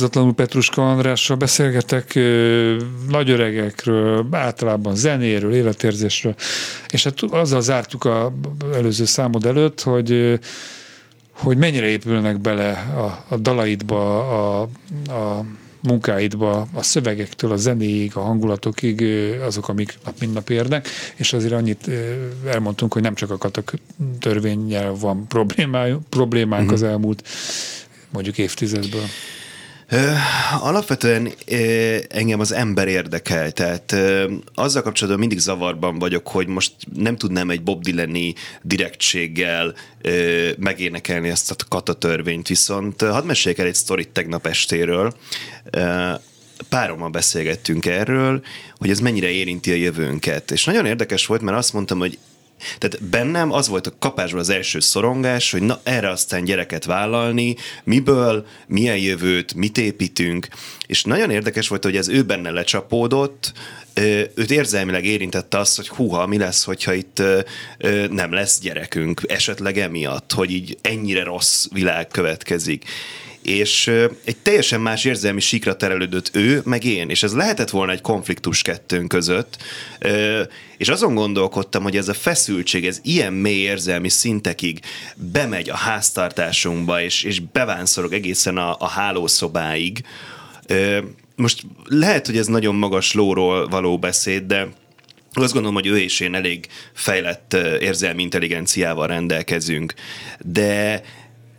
változatlanul 0.00 0.34
Petruska 0.34 0.90
Andrással 0.90 1.36
beszélgetek 1.36 2.18
nagyöregekről, 3.08 4.26
általában 4.30 4.94
zenéről, 4.94 5.54
életérzésről, 5.54 6.34
és 6.88 7.04
hát 7.04 7.22
azzal 7.22 7.60
zártuk 7.60 8.04
a 8.04 8.32
előző 8.74 9.04
számod 9.04 9.46
előtt, 9.46 9.80
hogy 9.82 10.38
hogy 11.32 11.56
mennyire 11.56 11.86
épülnek 11.86 12.40
bele 12.40 12.70
a, 12.96 13.34
a 13.34 13.36
dalaidba, 13.36 14.18
a, 14.18 14.68
a 15.12 15.44
munkáidba, 15.80 16.68
a 16.72 16.82
szövegektől, 16.82 17.52
a 17.52 17.56
zenéig, 17.56 18.16
a 18.16 18.20
hangulatokig 18.20 19.02
azok, 19.46 19.68
amik 19.68 19.98
nap 20.04 20.14
mint 20.20 20.34
nap 20.34 20.50
érnek, 20.50 20.88
és 21.16 21.32
azért 21.32 21.52
annyit 21.52 21.90
elmondtunk, 22.46 22.92
hogy 22.92 23.02
nem 23.02 23.14
csak 23.14 23.30
a 23.30 23.38
katak 23.38 23.74
törvényel 24.18 24.94
van 24.94 25.26
problémánk 26.08 26.62
uh-huh. 26.62 26.72
az 26.72 26.82
elmúlt 26.82 27.28
mondjuk 28.10 28.38
évtizedből. 28.38 29.04
Alapvetően 30.60 31.32
engem 32.08 32.40
az 32.40 32.52
ember 32.52 32.88
érdekel, 32.88 33.52
tehát 33.52 33.96
azzal 34.54 34.82
kapcsolatban 34.82 35.20
mindig 35.20 35.38
zavarban 35.38 35.98
vagyok, 35.98 36.28
hogy 36.28 36.46
most 36.46 36.72
nem 36.94 37.16
tudnám 37.16 37.50
egy 37.50 37.62
Bob 37.62 37.82
Dylan-i 37.82 38.34
direktséggel 38.62 39.74
megénekelni 40.58 41.28
ezt 41.28 41.50
a 41.50 41.54
katatörvényt, 41.68 42.48
viszont 42.48 43.02
hadd 43.02 43.24
meséljek 43.24 43.60
el 43.60 43.66
egy 43.66 43.74
sztorit 43.74 44.08
tegnap 44.08 44.46
estéről. 44.46 45.14
Párommal 46.68 47.10
beszélgettünk 47.10 47.86
erről, 47.86 48.42
hogy 48.76 48.90
ez 48.90 49.00
mennyire 49.00 49.28
érinti 49.28 49.70
a 49.70 49.74
jövőnket. 49.74 50.50
És 50.50 50.64
nagyon 50.64 50.86
érdekes 50.86 51.26
volt, 51.26 51.42
mert 51.42 51.56
azt 51.56 51.72
mondtam, 51.72 51.98
hogy 51.98 52.18
tehát 52.78 53.02
bennem 53.04 53.52
az 53.52 53.68
volt 53.68 53.86
a 53.86 53.92
kapásból 53.98 54.40
az 54.40 54.48
első 54.48 54.80
szorongás, 54.80 55.50
hogy 55.50 55.62
na 55.62 55.80
erre 55.82 56.10
aztán 56.10 56.44
gyereket 56.44 56.84
vállalni, 56.84 57.56
miből, 57.84 58.46
milyen 58.66 58.96
jövőt, 58.96 59.54
mit 59.54 59.78
építünk, 59.78 60.48
és 60.86 61.04
nagyon 61.04 61.30
érdekes 61.30 61.68
volt, 61.68 61.84
hogy 61.84 61.96
ez 61.96 62.08
ő 62.08 62.22
benne 62.22 62.50
lecsapódott, 62.50 63.52
őt 64.34 64.50
érzelmileg 64.50 65.04
érintette 65.04 65.58
azt, 65.58 65.76
hogy 65.76 65.88
húha, 65.88 66.26
mi 66.26 66.38
lesz, 66.38 66.64
hogyha 66.64 66.92
itt 66.92 67.22
nem 68.10 68.32
lesz 68.32 68.60
gyerekünk, 68.60 69.20
esetleg 69.26 69.78
emiatt, 69.78 70.32
hogy 70.32 70.50
így 70.50 70.78
ennyire 70.80 71.24
rossz 71.24 71.66
világ 71.72 72.08
következik 72.08 72.84
és 73.42 73.86
egy 74.24 74.36
teljesen 74.42 74.80
más 74.80 75.04
érzelmi 75.04 75.40
síkra 75.40 75.76
terelődött 75.76 76.30
ő, 76.32 76.60
meg 76.64 76.84
én, 76.84 77.08
és 77.10 77.22
ez 77.22 77.34
lehetett 77.34 77.70
volna 77.70 77.92
egy 77.92 78.00
konfliktus 78.00 78.62
kettőnk 78.62 79.08
között, 79.08 79.56
és 80.76 80.88
azon 80.88 81.14
gondolkodtam, 81.14 81.82
hogy 81.82 81.96
ez 81.96 82.08
a 82.08 82.14
feszültség, 82.14 82.86
ez 82.86 83.00
ilyen 83.02 83.32
mély 83.32 83.60
érzelmi 83.60 84.08
szintekig 84.08 84.80
bemegy 85.16 85.70
a 85.70 85.76
háztartásunkba, 85.76 87.02
és, 87.02 87.22
és 87.22 87.40
bevánszorog 87.40 88.12
egészen 88.12 88.56
a, 88.56 88.76
a 88.78 88.88
hálószobáig. 88.88 90.04
Most 91.36 91.62
lehet, 91.84 92.26
hogy 92.26 92.36
ez 92.36 92.46
nagyon 92.46 92.74
magas 92.74 93.12
lóról 93.12 93.68
való 93.68 93.98
beszéd, 93.98 94.42
de 94.42 94.68
azt 95.32 95.52
gondolom, 95.52 95.76
hogy 95.76 95.86
ő 95.86 95.98
és 95.98 96.20
én 96.20 96.34
elég 96.34 96.66
fejlett 96.92 97.56
érzelmi 97.80 98.22
intelligenciával 98.22 99.06
rendelkezünk, 99.06 99.94
de 100.44 101.02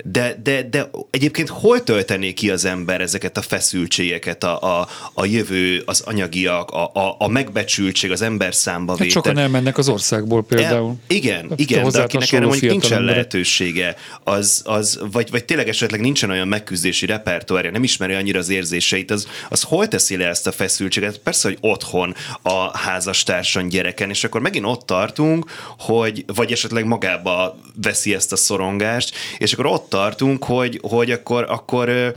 de, 0.04 0.40
de, 0.44 0.68
de 0.70 0.90
egyébként 1.10 1.50
hol 1.50 1.84
töltené 1.84 2.34
ki 2.34 2.50
az 2.50 2.66
ember 2.66 3.02
ezeket 3.02 3.38
a 3.38 3.42
feszültségeket, 3.42 4.44
a, 4.44 4.80
a, 4.80 4.88
a 5.14 5.26
jövő, 5.26 5.82
az 5.86 6.02
anyagiak, 6.02 6.72
a, 6.72 6.92
a, 6.94 7.16
a 7.20 7.28
megbecsültség, 7.28 8.12
az 8.12 8.22
ember 8.22 8.56
számba 8.56 8.98
hát 8.98 9.10
sokan 9.10 9.38
elmennek 9.38 9.78
az 9.78 9.90
országból 9.90 10.44
például. 10.44 10.90
El, 10.90 11.16
igen, 11.16 11.50
hát 11.50 11.60
igen, 11.60 11.90
de 11.90 12.02
akinek 12.02 12.32
erre 12.32 12.46
mondjuk 12.46 12.72
nincsen 12.72 12.92
emberek. 12.98 13.16
lehetősége, 13.16 13.96
az, 14.24 14.62
az, 14.66 15.00
vagy, 15.12 15.32
vagy 15.32 15.46
tényleg 15.46 15.68
esetleg 15.68 16.02
nincsen 16.02 16.30
olyan 16.30 16.48
megküzdési 16.48 17.06
repertoárja, 17.06 17.72
nem 17.72 17.84
ismeri 17.84 18.14
annyira 18.14 18.40
az 18.40 18.50
érzéseit, 18.50 19.12
az, 19.12 19.28
az 19.50 19.62
hol 19.62 19.88
teszi 19.88 20.18
le 20.18 20.28
ezt 20.28 20.48
a 20.48 20.52
feszültséget? 20.52 21.18
Persze, 21.18 21.48
hogy 21.48 21.58
otthon, 21.62 22.16
a 22.42 22.78
házastársan, 22.78 23.68
gyereken, 23.68 24.10
és 24.10 24.24
akkor 24.24 24.42
megint 24.42 24.66
ott 24.66 24.86
tartunk, 24.86 25.52
hogy 25.80 26.24
vagy 26.36 26.52
esetleg 26.52 26.86
magába 26.86 27.60
veszi 27.82 28.14
ezt 28.14 28.32
a 28.32 28.36
szorongást, 28.36 29.16
és 29.38 29.54
akkor 29.54 29.66
ott 29.66 29.91
tartunk, 29.92 30.44
hogy, 30.44 30.80
hogy 30.82 31.12
akkor, 31.12 31.46
akkor 31.50 32.14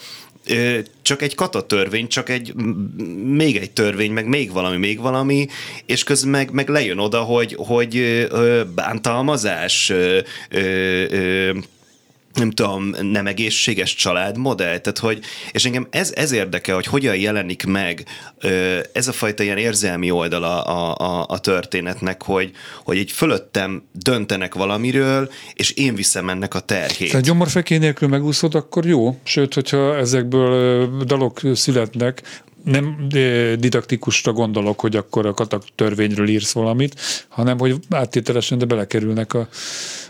csak 1.03 1.23
egy 1.23 1.35
katatörvény, 1.35 2.09
csak 2.09 2.29
egy 2.29 2.55
még 3.25 3.57
egy 3.57 3.71
törvény, 3.71 4.13
meg 4.13 4.27
még 4.27 4.53
valami, 4.53 4.77
még 4.77 5.01
valami, 5.01 5.47
és 5.87 6.05
közben 6.05 6.31
meg, 6.31 6.51
meg 6.51 6.69
lejön 6.69 6.99
oda, 6.99 7.21
hogy, 7.21 7.57
hogy 7.59 8.27
bántalmazás, 8.75 9.93
nem 12.35 12.51
tudom, 12.51 12.95
nem 13.01 13.27
egészséges 13.27 13.95
családmodell, 13.95 14.79
tehát 14.79 14.99
hogy, 14.99 15.21
és 15.53 15.65
engem 15.65 15.87
ez, 15.91 16.13
ez 16.15 16.33
érdekel, 16.33 16.75
hogy 16.75 16.87
hogyan 16.87 17.17
jelenik 17.17 17.65
meg 17.67 18.05
ez 18.93 19.09
a 19.09 19.13
fajta 19.13 19.43
ilyen 19.43 19.59
érzelmi 19.59 20.11
oldala 20.11 20.63
a, 20.63 20.95
a, 21.07 21.27
a 21.29 21.39
történetnek, 21.39 22.23
hogy, 22.23 22.51
hogy 22.85 22.99
egy 22.99 23.11
fölöttem 23.11 23.83
döntenek 23.93 24.55
valamiről, 24.55 25.31
és 25.55 25.71
én 25.71 25.95
viszem 25.95 26.29
ennek 26.29 26.55
a 26.55 26.61
terhét. 26.61 27.11
Tehát 27.11 27.27
gyomorfeké 27.27 27.77
nélkül 27.77 28.09
megúszod, 28.09 28.55
akkor 28.55 28.87
jó, 28.87 29.19
sőt, 29.23 29.55
hogyha 29.55 29.97
ezekből 29.97 30.89
dalok 31.05 31.41
születnek, 31.55 32.43
nem 32.65 33.09
didaktikusra 33.59 34.33
gondolok, 34.33 34.81
hogy 34.81 34.97
akkor 34.97 35.27
a 35.27 35.35
katak 35.35 35.65
törvényről 35.75 36.29
írsz 36.29 36.53
valamit, 36.53 37.01
hanem 37.29 37.59
hogy 37.59 37.77
áttételesen, 37.91 38.59
de 38.59 38.65
belekerülnek 38.65 39.35
a 39.35 39.49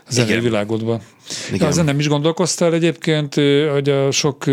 zenei 0.08 0.40
világodba. 0.40 1.00
Igen. 1.52 1.68
Ezen 1.68 1.84
nem 1.84 1.98
is 1.98 2.08
gondolkoztál 2.08 2.74
egyébként, 2.74 3.34
hogy 3.72 3.88
a 3.88 4.10
sok, 4.10 4.44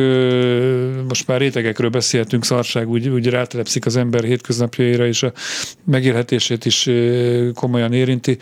most 1.08 1.28
már 1.28 1.40
rétegekről 1.40 1.90
beszéltünk, 1.90 2.46
szarság 2.46 2.90
úgy, 2.90 3.10
úgy 3.10 3.28
rátelepszik 3.28 3.86
az 3.86 3.96
ember 3.96 4.24
hétköznapjaira, 4.24 5.08
és 5.08 5.24
a 5.24 5.34
megélhetését 5.84 6.66
is 6.66 6.90
komolyan 7.54 7.94
érinti 7.94 8.38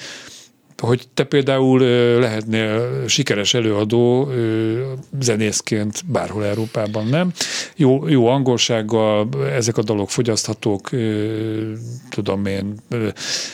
hogy 0.79 1.07
te 1.13 1.23
például 1.23 1.79
lehetnél 2.19 3.03
sikeres 3.07 3.53
előadó 3.53 4.31
zenészként 5.19 6.01
bárhol 6.05 6.45
Európában, 6.45 7.07
nem? 7.07 7.31
Jó, 7.75 8.07
jó 8.07 8.27
angolsággal 8.27 9.29
ezek 9.53 9.77
a 9.77 9.83
dalok 9.83 10.09
fogyaszthatók, 10.09 10.89
tudom 12.09 12.45
én, 12.45 12.75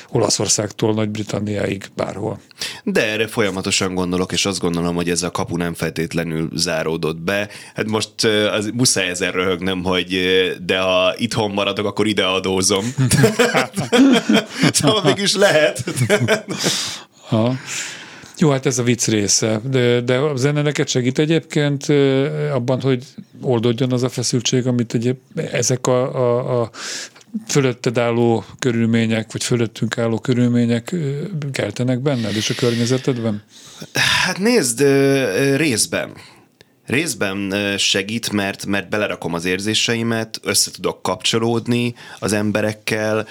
Olaszországtól 0.10 0.94
Nagy-Britanniáig 0.94 1.86
bárhol. 1.96 2.40
De 2.84 3.12
erre 3.12 3.28
folyamatosan 3.28 3.94
gondolok, 3.94 4.32
és 4.32 4.46
azt 4.46 4.60
gondolom, 4.60 4.96
hogy 4.96 5.10
ez 5.10 5.24
a 5.24 5.32
kapu 5.32 5.58
nem 5.58 5.74
feltétlenül 5.74 6.50
záródott 6.54 7.18
be. 7.18 7.50
Hát 7.76 7.88
most 7.88 8.24
az 8.52 8.72
muszáj 8.74 9.10
ezen 9.10 9.32
röhögnem, 9.32 9.84
hogy 9.84 10.20
de 10.66 10.80
ha 10.80 11.14
itthon 11.18 11.52
maradok, 11.52 11.86
akkor 11.86 12.08
ide 12.08 12.26
adózom. 12.26 12.86
szóval 14.72 15.04
mégis 15.04 15.36
lehet. 15.36 15.84
Ha. 17.28 17.56
Jó, 18.38 18.50
hát 18.50 18.66
ez 18.66 18.80
a 18.80 18.84
vicc 18.84 19.08
része, 19.08 19.62
de, 19.70 20.02
de 20.02 20.18
a 20.18 20.36
zene 20.36 20.62
neked 20.62 20.88
segít 20.88 21.20
egyébként 21.20 21.86
abban, 22.54 22.82
hogy 22.82 23.04
oldódjon 23.42 23.92
az 23.92 24.04
a 24.04 24.10
feszültség, 24.10 24.68
amit 24.68 24.94
egyéb, 24.94 25.18
ezek 25.52 25.88
a, 25.88 26.16
a, 26.16 26.62
a 26.62 26.70
fölötted 27.48 27.98
álló 27.98 28.46
körülmények, 28.60 29.32
vagy 29.32 29.44
fölöttünk 29.44 29.98
álló 29.98 30.20
körülmények 30.20 30.96
keltenek 31.52 32.00
benned 32.00 32.36
és 32.36 32.50
a 32.50 32.54
környezetedben? 32.54 33.44
Hát 33.94 34.38
nézd, 34.38 34.80
részben. 35.56 36.12
Részben 36.86 37.54
segít, 37.78 38.32
mert, 38.32 38.66
mert 38.66 38.90
belerakom 38.90 39.34
az 39.34 39.46
érzéseimet, 39.46 40.40
össze 40.44 40.72
tudok 40.72 41.02
kapcsolódni 41.02 41.96
az 42.20 42.34
emberekkel, 42.34 43.28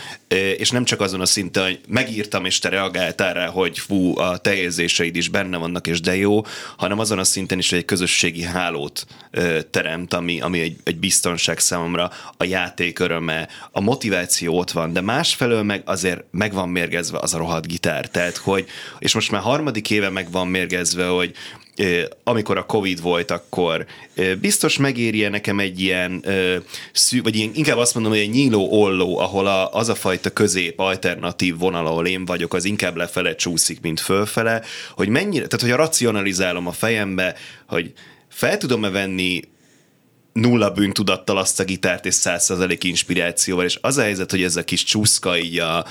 és 0.57 0.71
nem 0.71 0.85
csak 0.85 1.01
azon 1.01 1.21
a 1.21 1.27
szinten, 1.27 1.62
hogy 1.62 1.81
megírtam, 1.88 2.45
és 2.45 2.59
te 2.59 2.69
reagáltál 2.69 3.35
rá, 3.35 3.47
hogy 3.47 3.79
fú, 3.79 4.19
a 4.19 4.37
te 4.37 4.55
érzéseid 4.55 5.17
is 5.17 5.29
benne 5.29 5.57
vannak, 5.57 5.87
és 5.87 6.01
de 6.01 6.17
jó, 6.17 6.43
hanem 6.77 6.99
azon 6.99 7.19
a 7.19 7.25
szinten 7.25 7.59
is, 7.59 7.71
hogy 7.71 7.79
egy 7.79 7.85
közösségi 7.85 8.43
hálót 8.43 9.07
teremt, 9.71 10.14
ami, 10.14 10.40
ami 10.40 10.61
egy, 10.61 10.77
egy 10.85 10.97
biztonság 10.97 11.59
számomra, 11.59 12.11
a 12.37 12.45
játék 12.45 12.99
öröme, 12.99 13.49
a 13.73 13.81
motiváció 13.81 14.59
ott 14.59 14.71
van, 14.71 14.93
de 14.93 15.01
másfelől 15.01 15.62
meg 15.62 15.83
azért 15.85 16.25
meg 16.31 16.53
van 16.53 16.69
mérgezve 16.69 17.19
az 17.19 17.35
a 17.35 17.38
rohadt 17.38 17.67
gitár, 17.67 18.09
tehát 18.09 18.37
hogy, 18.37 18.67
és 18.99 19.14
most 19.14 19.31
már 19.31 19.40
harmadik 19.40 19.90
éve 19.90 20.09
meg 20.09 20.31
van 20.31 20.49
mérgezve, 20.49 21.07
hogy 21.07 21.35
amikor 22.25 22.59
a 22.59 22.67
Covid 22.67 23.01
volt, 23.01 23.31
akkor 23.31 23.87
biztos 24.41 24.79
megéri 24.79 25.29
nekem 25.29 25.59
egy 25.59 25.81
ilyen, 25.81 26.25
vagy 27.23 27.37
ilyen, 27.37 27.51
inkább 27.55 27.77
azt 27.77 27.95
mondom, 27.95 28.13
hogy 28.13 28.21
egy 28.21 28.31
nyíló 28.31 28.69
olló, 28.71 29.19
ahol 29.19 29.47
a, 29.47 29.73
az 29.73 29.89
a 29.89 29.95
fajta 29.95 30.31
közép 30.31 30.79
alternatív 30.79 31.59
vonal, 31.59 31.87
ahol 31.87 32.07
én 32.07 32.25
vagyok, 32.25 32.55
az 32.55 32.65
inkább 32.65 32.97
lefele 32.97 33.35
csúszik, 33.35 33.81
mint 33.81 34.01
fölfele, 34.01 34.63
hogy 34.91 35.09
mennyire, 35.09 35.47
tehát 35.47 35.61
hogyha 35.61 35.77
racionalizálom 35.77 36.67
a 36.67 36.73
fejembe, 36.73 37.35
hogy 37.67 37.93
fel 38.29 38.59
tudom-e 38.59 38.91
venni 38.91 39.43
nulla 40.33 40.71
bűntudattal 40.71 41.39
azt 41.39 41.61
a 41.61 41.65
gitárt 41.65 42.07
és 42.07 42.15
százszerzalék 42.15 42.85
inspirációval, 42.85 43.65
és 43.65 43.79
az 43.81 43.97
a 43.97 44.03
helyzet, 44.03 44.31
hogy 44.31 44.43
ez 44.43 44.57
a 44.57 44.65
kis 44.65 44.85
csúszka 44.85 45.39
így 45.39 45.59
a, 45.59 45.87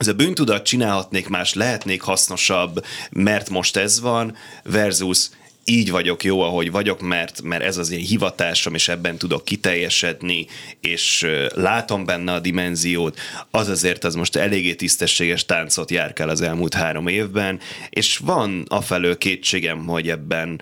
ez 0.00 0.08
a 0.08 0.14
bűntudat 0.14 0.64
csinálhatnék 0.64 1.28
más, 1.28 1.54
lehetnék 1.54 2.02
hasznosabb, 2.02 2.84
mert 3.10 3.50
most 3.50 3.76
ez 3.76 4.00
van, 4.00 4.36
versus 4.64 5.28
így 5.64 5.90
vagyok 5.90 6.24
jó, 6.24 6.40
ahogy 6.40 6.70
vagyok, 6.70 7.00
mert, 7.00 7.42
mert 7.42 7.62
ez 7.62 7.76
az 7.76 7.90
én 7.90 8.04
hivatásom, 8.04 8.74
és 8.74 8.88
ebben 8.88 9.16
tudok 9.16 9.44
kiteljesedni, 9.44 10.46
és 10.80 11.26
látom 11.54 12.04
benne 12.04 12.32
a 12.32 12.40
dimenziót, 12.40 13.18
az 13.50 13.68
azért 13.68 14.04
az 14.04 14.14
most 14.14 14.36
eléggé 14.36 14.74
tisztességes 14.74 15.46
táncot 15.46 15.90
jár 15.90 16.12
el 16.14 16.28
az 16.28 16.40
elmúlt 16.40 16.74
három 16.74 17.06
évben, 17.06 17.60
és 17.90 18.16
van 18.16 18.64
afelől 18.68 19.18
kétségem, 19.18 19.86
hogy 19.86 20.08
ebben, 20.08 20.60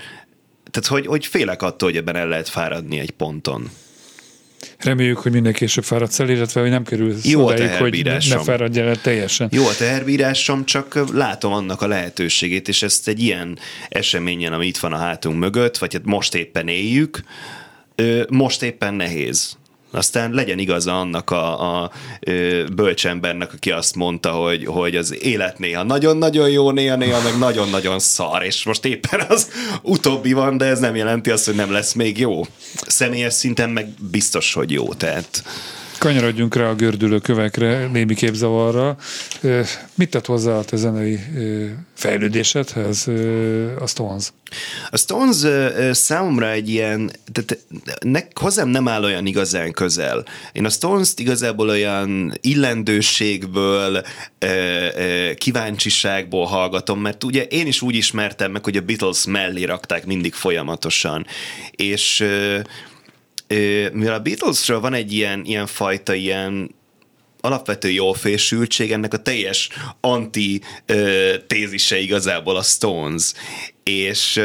tehát 0.70 0.88
hogy, 0.88 1.06
hogy 1.06 1.26
félek 1.26 1.62
attól, 1.62 1.88
hogy 1.88 1.98
ebben 1.98 2.16
el 2.16 2.28
lehet 2.28 2.48
fáradni 2.48 2.98
egy 2.98 3.10
ponton. 3.10 3.70
Reméljük, 4.78 5.18
hogy 5.18 5.32
minden 5.32 5.52
később 5.52 5.84
fáradsz 5.84 6.18
el, 6.18 6.28
illetve 6.28 6.60
hogy 6.60 6.70
nem 6.70 6.84
kerül 6.84 7.14
Jó 7.22 7.46
a 7.46 7.52
odáig, 7.52 7.70
hogy 7.70 8.04
ne 8.04 8.38
fáradj 8.38 8.80
el 8.80 9.00
teljesen. 9.00 9.48
Jó 9.52 9.66
a 9.66 9.74
teherbírásom, 9.74 10.64
csak 10.64 11.12
látom 11.12 11.52
annak 11.52 11.82
a 11.82 11.86
lehetőségét, 11.86 12.68
és 12.68 12.82
ezt 12.82 13.08
egy 13.08 13.22
ilyen 13.22 13.58
eseményen, 13.88 14.52
ami 14.52 14.66
itt 14.66 14.78
van 14.78 14.92
a 14.92 14.96
hátunk 14.96 15.38
mögött, 15.38 15.78
vagy 15.78 15.92
hát 15.92 16.04
most 16.04 16.34
éppen 16.34 16.68
éljük, 16.68 17.20
most 18.28 18.62
éppen 18.62 18.94
nehéz. 18.94 19.56
Aztán 19.90 20.32
legyen 20.32 20.58
igaza 20.58 21.00
annak 21.00 21.30
a, 21.30 21.82
a 21.82 21.90
bölcsembernek, 22.74 23.52
aki 23.52 23.70
azt 23.70 23.94
mondta, 23.94 24.30
hogy, 24.30 24.64
hogy 24.64 24.96
az 24.96 25.22
élet 25.22 25.58
néha 25.58 25.82
nagyon-nagyon 25.82 26.50
jó, 26.50 26.70
néha-néha 26.70 27.22
meg 27.22 27.38
nagyon-nagyon 27.38 27.98
szar, 27.98 28.42
és 28.42 28.64
most 28.64 28.84
éppen 28.84 29.20
az 29.28 29.50
utóbbi 29.82 30.32
van, 30.32 30.56
de 30.56 30.64
ez 30.64 30.78
nem 30.78 30.96
jelenti 30.96 31.30
azt, 31.30 31.44
hogy 31.44 31.54
nem 31.54 31.72
lesz 31.72 31.92
még 31.92 32.18
jó. 32.18 32.42
Személyes 32.86 33.32
szinten 33.32 33.70
meg 33.70 33.88
biztos, 34.10 34.52
hogy 34.52 34.70
jó, 34.70 34.94
tehát 34.94 35.42
Kanyarodjunk 35.98 36.54
rá 36.54 36.68
a 36.68 36.74
gördülő 36.74 37.18
kövekre, 37.18 37.86
némi 37.86 38.14
képzavarra. 38.14 38.96
Mit 39.94 40.10
tett 40.10 40.26
hozzá 40.26 40.52
a 40.52 40.64
te 40.64 40.76
zenei 40.76 41.18
fejlődésedhez 41.94 43.08
a 43.80 43.86
Stones? 43.86 44.32
A 44.90 44.96
Stones 44.96 45.36
számomra 45.90 46.50
egy 46.50 46.68
ilyen, 46.68 47.10
tehát 47.32 47.58
ne, 48.00 48.20
hozzám 48.34 48.68
nem 48.68 48.88
áll 48.88 49.04
olyan 49.04 49.26
igazán 49.26 49.72
közel. 49.72 50.24
Én 50.52 50.64
a 50.64 50.70
Stones-t 50.70 51.20
igazából 51.20 51.68
olyan 51.68 52.32
illendőségből, 52.40 54.02
kíváncsiságból 55.36 56.46
hallgatom, 56.46 57.00
mert 57.00 57.24
ugye 57.24 57.42
én 57.42 57.66
is 57.66 57.82
úgy 57.82 57.94
ismertem 57.94 58.50
meg, 58.50 58.64
hogy 58.64 58.76
a 58.76 58.80
Beatles 58.80 59.24
mellé 59.26 59.64
rakták 59.64 60.06
mindig 60.06 60.34
folyamatosan. 60.34 61.26
És 61.70 62.24
mivel 63.92 64.14
a 64.14 64.20
Beatlesről 64.20 64.80
van 64.80 64.94
egy 64.94 65.12
ilyen, 65.12 65.44
ilyen 65.44 65.66
fajta 65.66 66.14
ilyen 66.14 66.74
alapvető 67.40 67.90
jófésültség, 67.90 68.92
ennek 68.92 69.14
a 69.14 69.22
teljes 69.22 69.68
anti 70.00 70.60
tézise 71.46 71.98
igazából 71.98 72.56
a 72.56 72.62
Stones. 72.62 73.32
És 73.82 74.40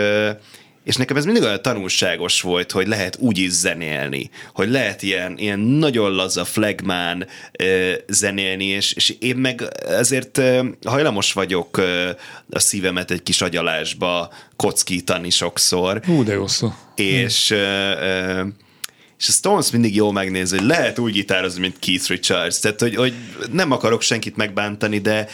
és 0.83 0.95
nekem 0.95 1.17
ez 1.17 1.25
mindig 1.25 1.43
olyan 1.43 1.61
tanulságos 1.61 2.41
volt, 2.41 2.71
hogy 2.71 2.87
lehet 2.87 3.17
úgy 3.19 3.37
is 3.37 3.51
zenélni, 3.51 4.29
hogy 4.53 4.69
lehet 4.69 5.01
ilyen, 5.01 5.37
ilyen 5.37 5.59
nagyon 5.59 6.11
laza 6.11 6.45
flagmán 6.45 7.27
ö, 7.51 7.91
zenélni, 8.07 8.65
és, 8.65 8.93
és 8.93 9.15
én 9.19 9.35
meg 9.35 9.63
ezért 9.87 10.37
ö, 10.37 10.65
hajlamos 10.85 11.33
vagyok 11.33 11.77
ö, 11.77 12.09
a 12.49 12.59
szívemet 12.59 13.11
egy 13.11 13.23
kis 13.23 13.41
agyalásba 13.41 14.33
kockítani 14.55 15.29
sokszor. 15.29 16.01
Hú, 16.05 16.23
de 16.23 16.33
jó 16.33 16.47
szó. 16.47 16.73
És 16.95 17.51
ö, 17.51 17.57
ö, 17.57 18.43
és 19.19 19.28
a 19.28 19.32
Stones 19.32 19.71
mindig 19.71 19.95
jól 19.95 20.12
megnézi, 20.12 20.58
hogy 20.58 20.67
lehet 20.67 20.99
úgy 20.99 21.12
gitározni, 21.12 21.62
mint 21.62 21.80
Keith 21.80 22.08
Richards. 22.08 22.60
Tehát, 22.60 22.80
hogy, 22.80 22.95
hogy 22.95 23.13
nem 23.52 23.71
akarok 23.71 24.02
senkit 24.02 24.36
megbántani, 24.36 24.99
de 24.99 25.28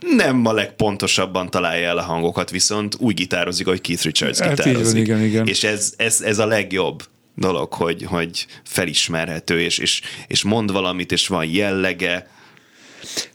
nem 0.00 0.46
a 0.46 0.52
legpontosabban 0.52 1.50
találja 1.50 1.88
el 1.88 1.98
a 1.98 2.02
hangokat, 2.02 2.50
viszont 2.50 2.96
úgy 2.98 3.14
gitározik, 3.14 3.66
hogy 3.66 3.80
Keith 3.80 4.04
Richards 4.04 4.38
hát 4.38 4.56
gitározik. 4.56 5.00
Igen, 5.00 5.20
igen. 5.20 5.46
És 5.46 5.64
ez, 5.64 5.94
ez, 5.96 6.20
ez 6.20 6.38
a 6.38 6.46
legjobb 6.46 7.02
dolog, 7.34 7.72
hogy, 7.72 8.02
hogy 8.02 8.46
felismerhető, 8.64 9.60
és, 9.60 9.78
és, 9.78 10.00
és 10.26 10.42
mond 10.42 10.72
valamit, 10.72 11.12
és 11.12 11.26
van 11.26 11.44
jellege, 11.44 12.30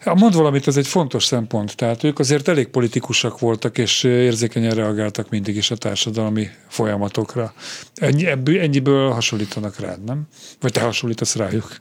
mond 0.06 0.36
valamit, 0.36 0.68
ez 0.68 0.78
egy 0.78 0.88
fontos 0.88 1.24
szempont. 1.24 1.76
Tehát 1.76 2.04
ők 2.04 2.20
azért 2.20 2.48
elég 2.48 2.68
politikusak 2.68 3.40
voltak, 3.40 3.78
és 3.78 4.04
érzékenyen 4.04 4.76
reagáltak 4.76 5.30
mindig 5.30 5.56
is 5.56 5.72
a 5.72 5.76
társadalmi 5.76 6.50
folyamatokra. 6.68 7.54
Ennyi, 7.96 8.26
ebből, 8.26 8.60
ennyiből 8.60 9.12
hasonlítanak 9.12 9.80
rád, 9.80 10.04
nem? 10.04 10.28
Vagy 10.60 10.72
te 10.72 10.82
hasonlítasz 10.82 11.36
rájuk? 11.36 11.76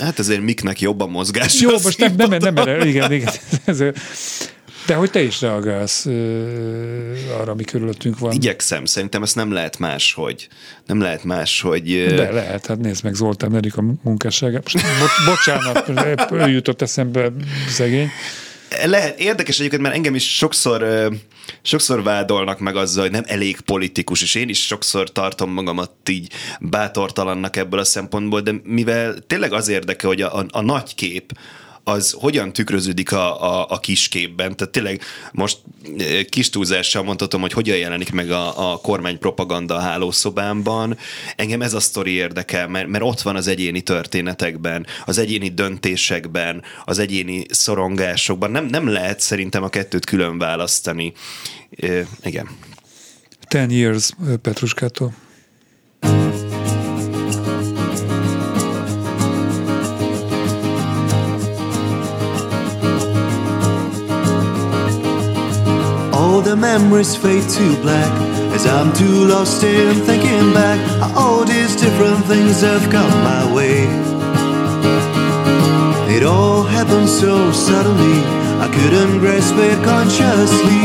Hát 0.00 0.18
ezért 0.18 0.40
miknek 0.40 0.80
jobban 0.80 1.10
mozgás. 1.10 1.60
Jó, 1.60 1.70
most 1.70 1.98
nem, 1.98 2.14
nem, 2.16 2.30
nem, 2.30 2.54
nem, 2.54 2.80
igen, 2.80 3.12
igen. 3.12 3.32
Ez, 3.64 3.82
de 4.88 4.94
hogy 4.94 5.10
te 5.10 5.22
is 5.22 5.40
reagálsz 5.40 6.06
arra, 7.40 7.52
ami 7.52 7.64
körülöttünk 7.64 8.18
van. 8.18 8.32
Igyekszem, 8.32 8.84
szerintem 8.84 9.22
ezt 9.22 9.34
nem 9.34 9.52
lehet 9.52 9.78
más, 9.78 10.12
hogy 10.12 10.48
nem 10.86 11.00
lehet 11.00 11.24
más, 11.24 11.60
hogy... 11.60 12.06
De 12.14 12.32
lehet, 12.32 12.66
hát 12.66 12.78
nézd 12.78 13.04
meg 13.04 13.14
Zoltán 13.14 13.54
Erika 13.54 13.82
munkásságát. 14.02 14.72
Most, 14.72 14.84
bo- 14.98 15.34
bocsánat, 15.34 15.90
ő 16.32 16.48
jutott 16.48 16.82
eszembe 16.82 17.32
szegény. 17.68 18.10
Lehet, 18.84 19.20
érdekes 19.20 19.58
egyébként, 19.58 19.82
mert 19.82 19.94
engem 19.94 20.14
is 20.14 20.36
sokszor, 20.36 21.08
sokszor 21.62 22.02
vádolnak 22.02 22.58
meg 22.58 22.76
azzal, 22.76 23.02
hogy 23.02 23.12
nem 23.12 23.24
elég 23.26 23.60
politikus, 23.60 24.22
és 24.22 24.34
én 24.34 24.48
is 24.48 24.66
sokszor 24.66 25.12
tartom 25.12 25.50
magamat 25.50 25.92
így 26.10 26.32
bátortalannak 26.60 27.56
ebből 27.56 27.80
a 27.80 27.84
szempontból, 27.84 28.40
de 28.40 28.54
mivel 28.64 29.18
tényleg 29.26 29.52
az 29.52 29.68
érdeke, 29.68 30.06
hogy 30.06 30.22
a, 30.22 30.38
a, 30.38 30.46
a 30.50 30.60
nagy 30.60 30.94
kép, 30.94 31.32
az 31.88 32.14
hogyan 32.18 32.52
tükröződik 32.52 33.12
a, 33.12 33.42
a, 33.42 33.66
a 33.68 33.78
kisképben. 33.78 34.56
Tehát 34.56 34.72
tényleg 34.72 35.02
most 35.32 35.58
eh, 35.98 36.22
kis 36.24 36.50
túlzással 36.50 37.02
mondhatom, 37.02 37.40
hogy 37.40 37.52
hogyan 37.52 37.76
jelenik 37.76 38.12
meg 38.12 38.30
a, 38.30 38.72
a 38.72 38.76
kormány 38.76 39.18
propaganda 39.18 39.74
a 39.74 39.80
hálószobámban. 39.80 40.96
Engem 41.36 41.62
ez 41.62 41.74
a 41.74 41.80
sztori 41.80 42.10
érdekel, 42.10 42.68
mert, 42.68 42.88
mert 42.88 43.04
ott 43.04 43.20
van 43.20 43.36
az 43.36 43.46
egyéni 43.46 43.80
történetekben, 43.80 44.86
az 45.04 45.18
egyéni 45.18 45.48
döntésekben, 45.48 46.62
az 46.84 46.98
egyéni 46.98 47.44
szorongásokban. 47.48 48.50
Nem, 48.50 48.64
nem 48.66 48.88
lehet 48.88 49.20
szerintem 49.20 49.62
a 49.62 49.68
kettőt 49.68 50.04
külön 50.04 50.38
választani. 50.38 51.12
E, 51.76 52.06
igen. 52.22 52.48
Ten 53.48 53.70
years 53.70 54.10
Petruskától. 54.42 55.14
All 66.38 66.44
the 66.44 66.54
memories 66.54 67.16
fade 67.16 67.48
to 67.48 67.66
black. 67.82 68.12
As 68.54 68.64
I'm 68.64 68.92
too 68.92 69.26
lost 69.26 69.64
in 69.64 69.94
thinking 70.06 70.52
back 70.52 70.78
All 71.16 71.44
these 71.44 71.74
different 71.74 72.24
things 72.26 72.60
have 72.60 72.84
come 72.92 73.14
my 73.30 73.42
way. 73.56 73.78
It 76.16 76.22
all 76.22 76.62
happened 76.62 77.08
so 77.08 77.50
suddenly 77.50 78.18
I 78.64 78.68
couldn't 78.76 79.18
grasp 79.18 79.56
it 79.68 79.78
consciously. 79.84 80.82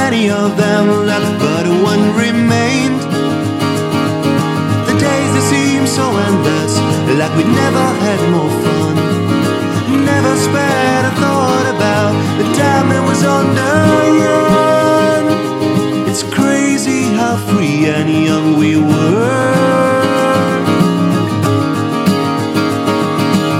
Many 0.00 0.30
of 0.30 0.56
them 0.56 0.84
left 1.10 1.32
but 1.44 1.64
one 1.90 2.04
remained. 2.24 3.00
The 4.88 4.94
days 5.06 5.30
they 5.36 5.44
seem 5.52 5.82
so 5.86 6.06
endless 6.28 6.74
Like 7.20 7.34
we 7.36 7.44
never 7.62 7.86
had 8.04 8.20
more 8.34 8.52
fun. 8.64 8.94
Never 10.12 10.34
spared 10.46 11.04
a 11.10 11.14
thought 11.20 11.66
about 11.76 12.12
the 12.38 12.46
time 12.56 12.88
that 12.88 13.04
was 13.06 13.22
under 13.22 13.74
how 14.44 14.63
free 17.54 17.86
and 17.86 18.08
young 18.26 18.58
we 18.58 18.76
were. 18.76 19.54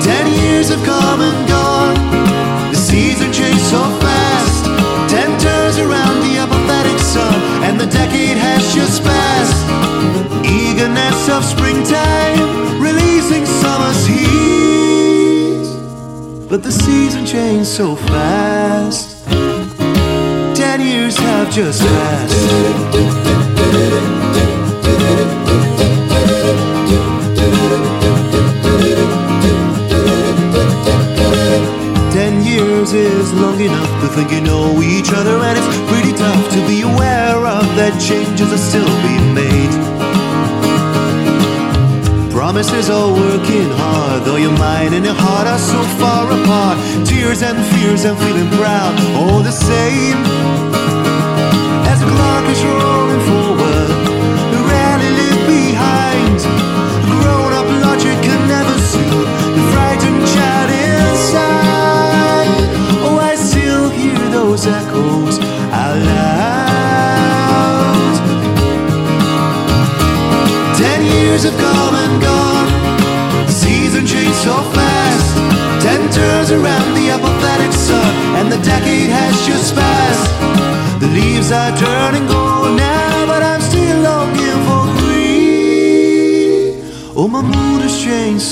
Ten 0.02 0.26
years 0.40 0.68
have 0.70 0.84
come 0.84 1.20
and 1.20 1.48
gone, 1.48 1.96
the 2.72 2.76
season 2.76 3.32
changed 3.32 3.66
so 3.74 3.82
fast. 4.04 4.64
Ten 5.08 5.30
turns 5.38 5.78
around 5.78 6.16
the 6.26 6.38
apathetic 6.38 6.98
sun, 6.98 7.38
and 7.66 7.80
the 7.80 7.86
decade 7.86 8.36
has 8.36 8.62
just 8.74 9.02
passed. 9.02 9.60
Eagerness 10.44 11.28
of 11.28 11.44
springtime, 11.44 12.80
releasing 12.80 13.46
summer's 13.46 14.06
heat. 14.06 15.66
But 16.48 16.62
the 16.62 16.72
season 16.72 17.26
changed 17.26 17.68
so 17.68 17.96
fast. 17.96 19.26
Ten 20.56 20.80
years 20.80 21.16
have 21.16 21.50
just 21.50 21.80
passed. 21.80 23.23
Think 34.14 34.30
you 34.30 34.40
know 34.40 34.80
each 34.80 35.10
other, 35.12 35.42
and 35.42 35.58
it's 35.58 35.66
pretty 35.90 36.12
tough 36.12 36.48
to 36.54 36.60
be 36.68 36.82
aware 36.82 37.34
of 37.34 37.66
that 37.74 37.98
changes 37.98 38.46
are 38.46 38.64
still 38.70 38.86
being 39.02 39.34
made. 39.34 39.74
Promises 42.30 42.90
are 42.90 43.10
working 43.10 43.70
hard, 43.74 44.22
though 44.22 44.36
your 44.36 44.56
mind 44.56 44.94
and 44.94 45.04
your 45.04 45.18
heart 45.18 45.48
are 45.48 45.58
so 45.58 45.82
far 45.98 46.30
apart. 46.30 46.78
Tears 47.04 47.42
and 47.42 47.58
fears 47.74 48.04
and 48.04 48.16
feeling 48.22 48.48
proud, 48.54 48.94
all 49.18 49.42
the 49.42 49.50
same. 49.50 50.22
As 51.90 51.98
the 51.98 52.06
clock 52.06 52.46
is 52.54 52.62
rolling 52.62 53.13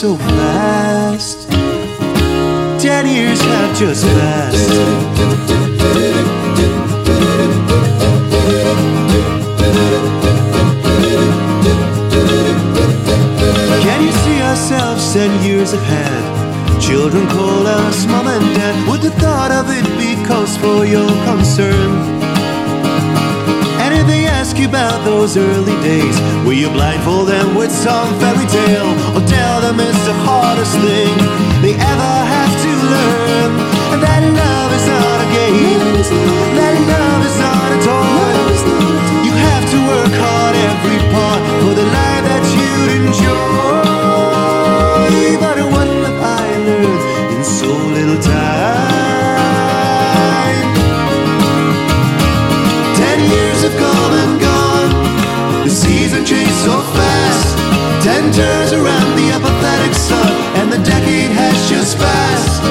so 0.03 0.17
fast. 0.17 1.49
Ten 2.83 3.07
years 3.07 3.41
have 3.41 3.79
just 3.79 4.05
passed. 4.05 4.71
Can 13.85 14.03
you 14.03 14.11
see 14.11 14.43
ourselves 14.43 15.13
ten 15.13 15.31
years 15.45 15.73
ahead? 15.73 16.83
Children 16.83 17.29
call 17.29 17.65
us 17.65 18.05
mom 18.07 18.27
and 18.27 18.57
dad. 18.57 18.89
Would 18.89 19.03
the 19.03 19.13
thought 19.23 19.53
of 19.53 19.71
it 19.71 19.87
be 20.01 20.17
cause 20.27 20.57
for 20.57 20.85
your 20.85 21.11
concern? 21.27 21.92
About 24.73 25.05
those 25.05 25.37
early 25.37 25.77
days, 25.83 26.19
will 26.47 26.55
you 26.55 26.71
blindfold 26.71 27.29
them 27.29 27.55
with 27.55 27.71
some 27.71 28.09
fairy 28.19 28.47
tale? 28.47 28.89
Or 29.13 29.21
tell 29.29 29.61
them 29.61 29.79
it's 29.79 30.05
the 30.09 30.17
hardest 30.25 30.73
thing 30.81 31.13
they 31.61 31.75
ever 31.77 32.15
have 32.33 32.53
to 32.65 32.73
learn? 32.93 33.53
And 33.93 34.01
that 34.01 34.25
love 34.25 34.73
is 34.73 34.87
not 34.89 35.19
a 35.21 35.29
game, 35.37 35.85
that 36.57 36.75
love 36.89 37.23
is 37.29 37.37
not 37.37 37.69
a 37.69 37.79
toy. 37.85 38.33
You 39.29 39.33
have 39.45 39.65
to 39.73 39.79
work 39.93 40.15
hard 40.25 40.57
every 40.57 41.01
part 41.13 41.41
for 41.61 41.75
the 41.77 41.85
life 41.93 42.25
that 42.33 42.45
you'd 42.57 42.91
enjoy. 42.97 43.85
But 45.37 45.57
what 45.69 45.89
have 46.01 46.17
I 46.17 46.49
learned 46.65 47.37
in 47.37 47.45
so 47.45 47.69
little 47.93 48.21
time? 48.23 48.92
Turns 58.31 58.73
around 58.73 59.17
the 59.17 59.31
apathetic 59.35 59.95
sun, 59.95 60.33
and 60.59 60.73
the 60.73 60.79
decade 60.79 61.33
has 61.33 61.69
just 61.69 61.99
passed. 61.99 62.63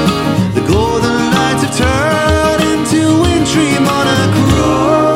The 0.56 0.62
golden 0.68 1.32
lights 1.36 1.64
have 1.66 1.76
turned 1.78 2.64
into 2.74 3.02
wintry 3.22 3.72
monochrome. 3.80 5.12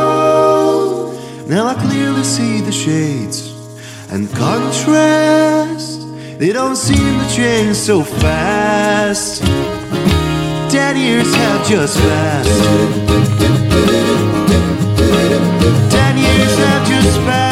Now 1.48 1.68
I 1.68 1.74
clearly 1.76 2.24
see 2.24 2.62
the 2.62 2.72
shades 2.72 3.54
and 4.12 4.30
contrast. 4.36 6.02
They 6.38 6.52
don't 6.52 6.76
seem 6.76 7.20
to 7.22 7.28
change 7.34 7.76
so 7.76 8.04
fast. 8.04 9.42
Ten 10.70 10.98
years 10.98 11.34
have 11.34 11.66
just 11.68 11.98
passed. 11.98 12.64
Ten 15.90 16.18
years 16.18 16.58
have 16.58 16.88
just 16.88 17.20
passed. 17.22 17.45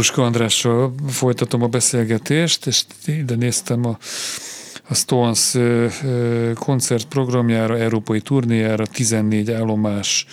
Petruska 0.00 0.24
Andrással 0.24 0.94
folytatom 1.08 1.62
a 1.62 1.66
beszélgetést, 1.66 2.66
és 2.66 2.82
ide 3.06 3.34
néztem 3.34 3.84
a, 3.84 3.98
a 4.88 4.94
Stones 4.94 5.56
koncertprogramjára, 6.54 7.78
európai 7.78 8.20
turnéjára, 8.20 8.86
14 8.86 9.50
állomás 9.50 10.26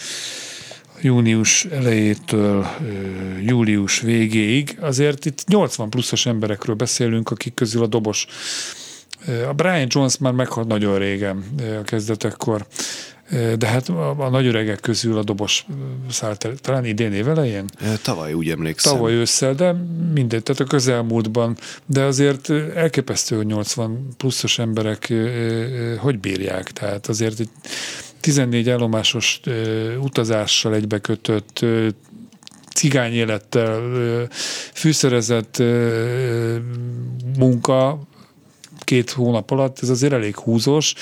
június 1.01 1.65
elejétől 1.65 2.67
július 3.41 3.99
végéig. 3.99 4.77
Azért 4.81 5.25
itt 5.25 5.43
80 5.47 5.89
pluszos 5.89 6.25
emberekről 6.25 6.75
beszélünk, 6.75 7.29
akik 7.29 7.53
közül 7.53 7.83
a 7.83 7.87
dobos 7.87 8.27
a 9.49 9.53
Brian 9.53 9.87
Jones 9.89 10.17
már 10.17 10.33
meghalt 10.33 10.67
nagyon 10.67 10.97
régen 10.97 11.43
a 11.79 11.83
kezdetekkor, 11.83 12.65
de 13.57 13.67
hát 13.67 13.89
a, 13.89 14.25
a 14.25 14.29
nagy 14.29 14.45
öregek 14.45 14.79
közül 14.79 15.17
a 15.17 15.23
dobos 15.23 15.65
szállt 16.09 16.47
talán 16.61 16.85
idén 16.85 17.13
évelején? 17.13 17.65
Tavaly 18.01 18.33
úgy 18.33 18.49
emlékszem. 18.49 18.93
Tavaly 18.93 19.13
ősszel, 19.13 19.53
de 19.53 19.71
mindegy, 20.13 20.43
tehát 20.43 20.61
a 20.61 20.65
közelmúltban, 20.65 21.57
de 21.85 22.03
azért 22.03 22.49
elképesztő, 22.75 23.35
hogy 23.35 23.45
80 23.45 24.07
pluszos 24.17 24.59
emberek 24.59 25.13
hogy 25.97 26.19
bírják, 26.19 26.71
tehát 26.71 27.07
azért 27.07 27.39
egy 27.39 27.49
14 28.19 28.69
állomásos 28.69 29.39
utazással 30.01 30.75
egybekötött 30.75 31.65
cigány 32.73 33.13
élettel 33.13 33.81
fűszerezett 34.73 35.63
munka 37.37 37.99
két 38.79 39.09
hónap 39.09 39.51
alatt, 39.51 39.79
ez 39.81 39.89
azért 39.89 40.13
elég 40.13 40.35
húzós. 40.35 40.93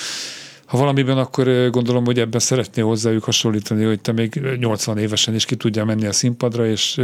Ha 0.66 0.78
valamiben, 0.78 1.18
akkor 1.18 1.70
gondolom, 1.70 2.04
hogy 2.04 2.18
ebben 2.18 2.40
szeretné 2.40 2.82
hozzájuk 2.82 3.24
hasonlítani, 3.24 3.84
hogy 3.84 4.00
te 4.00 4.12
még 4.12 4.40
80 4.58 4.98
évesen 4.98 5.34
is 5.34 5.44
ki 5.44 5.56
tudja 5.56 5.84
menni 5.84 6.06
a 6.06 6.12
színpadra, 6.12 6.66
és 6.66 7.00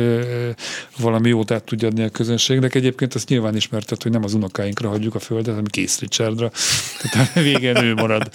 valami 0.98 1.28
jót 1.28 1.50
át 1.50 1.64
tudja 1.64 1.88
adni 1.88 2.02
a 2.02 2.08
közönségnek. 2.08 2.74
Egyébként 2.74 3.14
azt 3.14 3.28
nyilván 3.28 3.56
ismertet, 3.56 4.02
hogy 4.02 4.12
nem 4.12 4.24
az 4.24 4.34
unokáinkra 4.34 4.88
hagyjuk 4.88 5.14
a 5.14 5.18
földet, 5.18 5.50
hanem 5.50 5.64
Keith 5.64 6.00
Richardra. 6.00 6.50
Tehát 7.10 7.34
végén 7.34 7.76
ő 7.76 7.94
marad. 7.94 8.30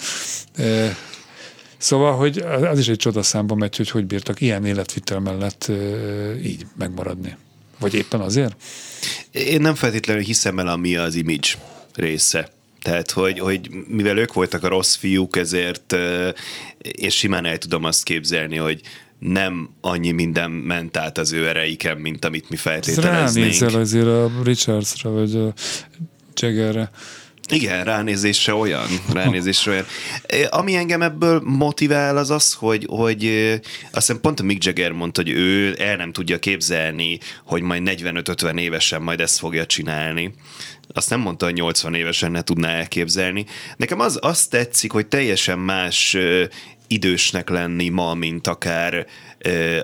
Szóval, 1.76 2.16
hogy 2.16 2.38
az 2.70 2.78
is 2.78 2.88
egy 2.88 2.96
csodaszámba 2.96 3.54
megy, 3.54 3.76
hogy 3.76 3.90
hogy 3.90 4.06
bírtak 4.06 4.40
ilyen 4.40 4.64
életvitel 4.64 5.20
mellett 5.20 5.70
így 6.44 6.66
megmaradni. 6.78 7.36
Vagy 7.78 7.94
éppen 7.94 8.20
azért? 8.20 8.56
Én 9.30 9.60
nem 9.60 9.74
feltétlenül 9.74 10.22
hiszem 10.22 10.58
el, 10.58 10.68
ami 10.68 10.96
az 10.96 11.14
image 11.14 11.48
része. 11.94 12.56
Tehát, 12.82 13.10
hogy, 13.10 13.38
hogy 13.38 13.70
mivel 13.88 14.18
ők 14.18 14.32
voltak 14.32 14.64
a 14.64 14.68
rossz 14.68 14.94
fiúk, 14.94 15.36
ezért 15.36 15.96
és 16.78 17.16
simán 17.16 17.44
el 17.44 17.58
tudom 17.58 17.84
azt 17.84 18.02
képzelni, 18.02 18.56
hogy 18.56 18.80
nem 19.18 19.70
annyi 19.80 20.10
minden 20.10 20.50
ment 20.50 20.96
át 20.96 21.18
az 21.18 21.32
ő 21.32 21.48
ereiken, 21.48 21.96
mint 21.96 22.24
amit 22.24 22.50
mi 22.50 22.56
feltételeznénk. 22.56 23.46
Ránézel 23.46 23.80
azért 23.80 24.06
a 24.06 24.30
Richardsra, 24.44 25.10
vagy 25.10 25.34
a 25.34 25.52
Jaggerre. 26.34 26.90
Igen, 27.50 27.84
ránézésre 27.84 28.54
olyan, 28.54 28.86
ránézésre 29.12 29.70
olyan. 29.70 29.86
Ami 30.48 30.74
engem 30.74 31.02
ebből 31.02 31.40
motivál 31.44 32.16
az 32.16 32.30
az, 32.30 32.52
hogy, 32.52 32.86
hogy 32.88 33.26
azt 33.92 34.06
hiszem 34.06 34.20
pont 34.20 34.40
a 34.40 34.42
Mick 34.42 34.64
Jagger 34.64 34.92
mondta, 34.92 35.22
hogy 35.22 35.30
ő 35.30 35.76
el 35.78 35.96
nem 35.96 36.12
tudja 36.12 36.38
képzelni, 36.38 37.18
hogy 37.44 37.62
majd 37.62 37.82
45-50 37.84 38.58
évesen 38.58 39.02
majd 39.02 39.20
ezt 39.20 39.38
fogja 39.38 39.66
csinálni. 39.66 40.34
Azt 40.92 41.10
nem 41.10 41.20
mondta, 41.20 41.44
hogy 41.44 41.54
80 41.54 41.94
évesen 41.94 42.30
ne 42.30 42.42
tudná 42.42 42.68
elképzelni. 42.68 43.46
Nekem 43.76 44.00
az, 44.00 44.18
az 44.20 44.46
tetszik, 44.46 44.92
hogy 44.92 45.06
teljesen 45.06 45.58
más 45.58 46.16
idősnek 46.88 47.48
lenni 47.48 47.88
ma, 47.88 48.14
mint 48.14 48.46
akár 48.46 49.06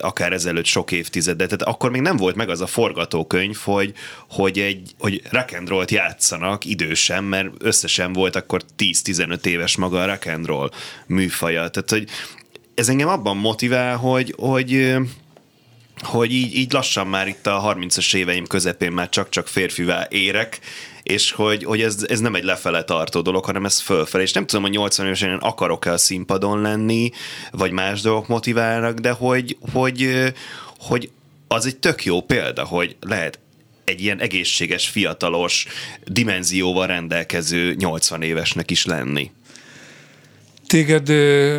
akár 0.01 0.33
ezelőtt 0.33 0.65
sok 0.65 0.93
évtizedet. 0.93 1.49
Tehát 1.49 1.75
akkor 1.75 1.91
még 1.91 2.01
nem 2.01 2.17
volt 2.17 2.35
meg 2.35 2.49
az 2.49 2.61
a 2.61 2.67
forgatókönyv, 2.67 3.57
hogy, 3.65 3.93
hogy 4.29 4.59
egy 4.59 4.95
hogy 4.99 5.23
rock 5.31 5.53
and 5.59 5.69
roll-t 5.69 5.91
játszanak 5.91 6.65
idősen, 6.65 7.25
mert 7.25 7.49
összesen 7.59 8.13
volt 8.13 8.37
akkor 8.37 8.63
10-15 8.79 9.45
éves 9.45 9.77
maga 9.77 10.03
a 10.03 10.07
rock 10.07 10.27
and 10.27 10.47
roll 10.47 10.71
műfaja. 11.07 11.69
Tehát, 11.69 11.91
hogy 11.91 12.09
ez 12.75 12.89
engem 12.89 13.09
abban 13.09 13.37
motivál, 13.37 13.97
hogy, 13.97 14.35
hogy 14.37 14.97
hogy 16.05 16.33
így, 16.33 16.57
így 16.57 16.73
lassan 16.73 17.07
már 17.07 17.29
itt 17.29 17.47
a 17.47 17.75
30-as 17.77 18.15
éveim 18.15 18.47
közepén 18.47 18.93
már 18.93 19.09
csak-csak 19.09 19.49
férfivá 19.49 20.07
érek, 20.11 20.61
és 21.03 21.33
hogy, 21.33 21.65
hogy 21.65 21.81
ez, 21.81 22.05
ez 22.09 22.21
nem 22.21 22.35
egy 22.35 22.45
lefele 22.45 22.83
tartó 22.83 23.21
dolog, 23.21 23.45
hanem 23.45 23.65
ez 23.65 23.81
fölfelé. 23.81 24.23
És 24.23 24.33
nem 24.33 24.47
tudom, 24.47 24.63
hogy 24.63 24.73
80 24.73 25.07
évesen 25.07 25.39
akarok-e 25.39 25.93
a 25.93 25.99
színpadon 25.99 26.61
lenni, 26.61 27.11
vagy 27.51 27.71
más 27.71 28.01
dolgok 28.01 28.29
motiválnak, 28.29 28.99
de 28.99 29.11
hogy, 29.11 29.57
hogy, 29.73 30.33
hogy 30.79 31.11
az 31.49 31.67
egy 31.67 31.77
tök 31.77 32.05
jó 32.05 32.21
példa, 32.21 32.65
hogy 32.65 32.97
lehet 33.01 33.39
egy 33.85 34.03
ilyen 34.03 34.21
egészséges, 34.21 34.89
fiatalos 34.89 35.67
dimenzióval 36.05 36.87
rendelkező 36.87 37.75
80 37.75 38.23
évesnek 38.23 38.71
is 38.71 38.85
lenni. 38.85 39.31
Téged, 40.75 41.09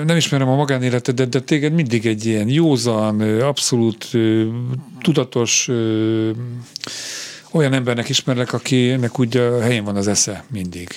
nem 0.05 0.17
ismerem 0.17 0.47
a 0.47 0.55
magánéletedet, 0.55 1.29
de 1.29 1.39
téged 1.39 1.73
mindig 1.73 2.05
egy 2.05 2.25
ilyen 2.25 2.47
józan, 2.49 3.39
abszolút 3.41 4.09
tudatos 5.01 5.67
olyan 7.51 7.73
embernek 7.73 8.09
ismerlek, 8.09 8.53
akinek 8.53 9.19
úgy 9.19 9.37
a 9.37 9.61
helyén 9.61 9.83
van 9.83 9.95
az 9.95 10.07
esze 10.07 10.43
mindig. 10.51 10.89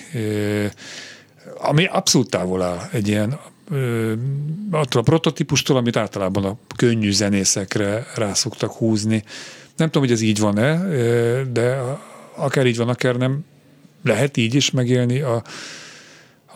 Ami 1.59 1.85
abszolút 1.85 2.31
távol 2.31 2.63
áll 2.63 2.89
egy 2.93 3.09
ilyen 3.09 3.39
attól 4.71 5.01
a 5.01 5.05
prototípustól, 5.05 5.77
amit 5.77 5.97
általában 5.97 6.45
a 6.45 6.57
könnyű 6.77 7.13
zenészekre 7.13 8.07
rá 8.15 8.33
szoktak 8.33 8.73
húzni. 8.73 9.25
Nem 9.77 9.87
tudom, 9.87 10.03
hogy 10.03 10.13
ez 10.13 10.21
így 10.21 10.39
van-e, 10.39 10.77
de 11.53 11.81
akár 12.37 12.67
így 12.67 12.77
van, 12.77 12.89
akár 12.89 13.17
nem, 13.17 13.45
lehet 14.05 14.37
így 14.37 14.55
is 14.55 14.71
megélni 14.71 15.21
a, 15.21 15.43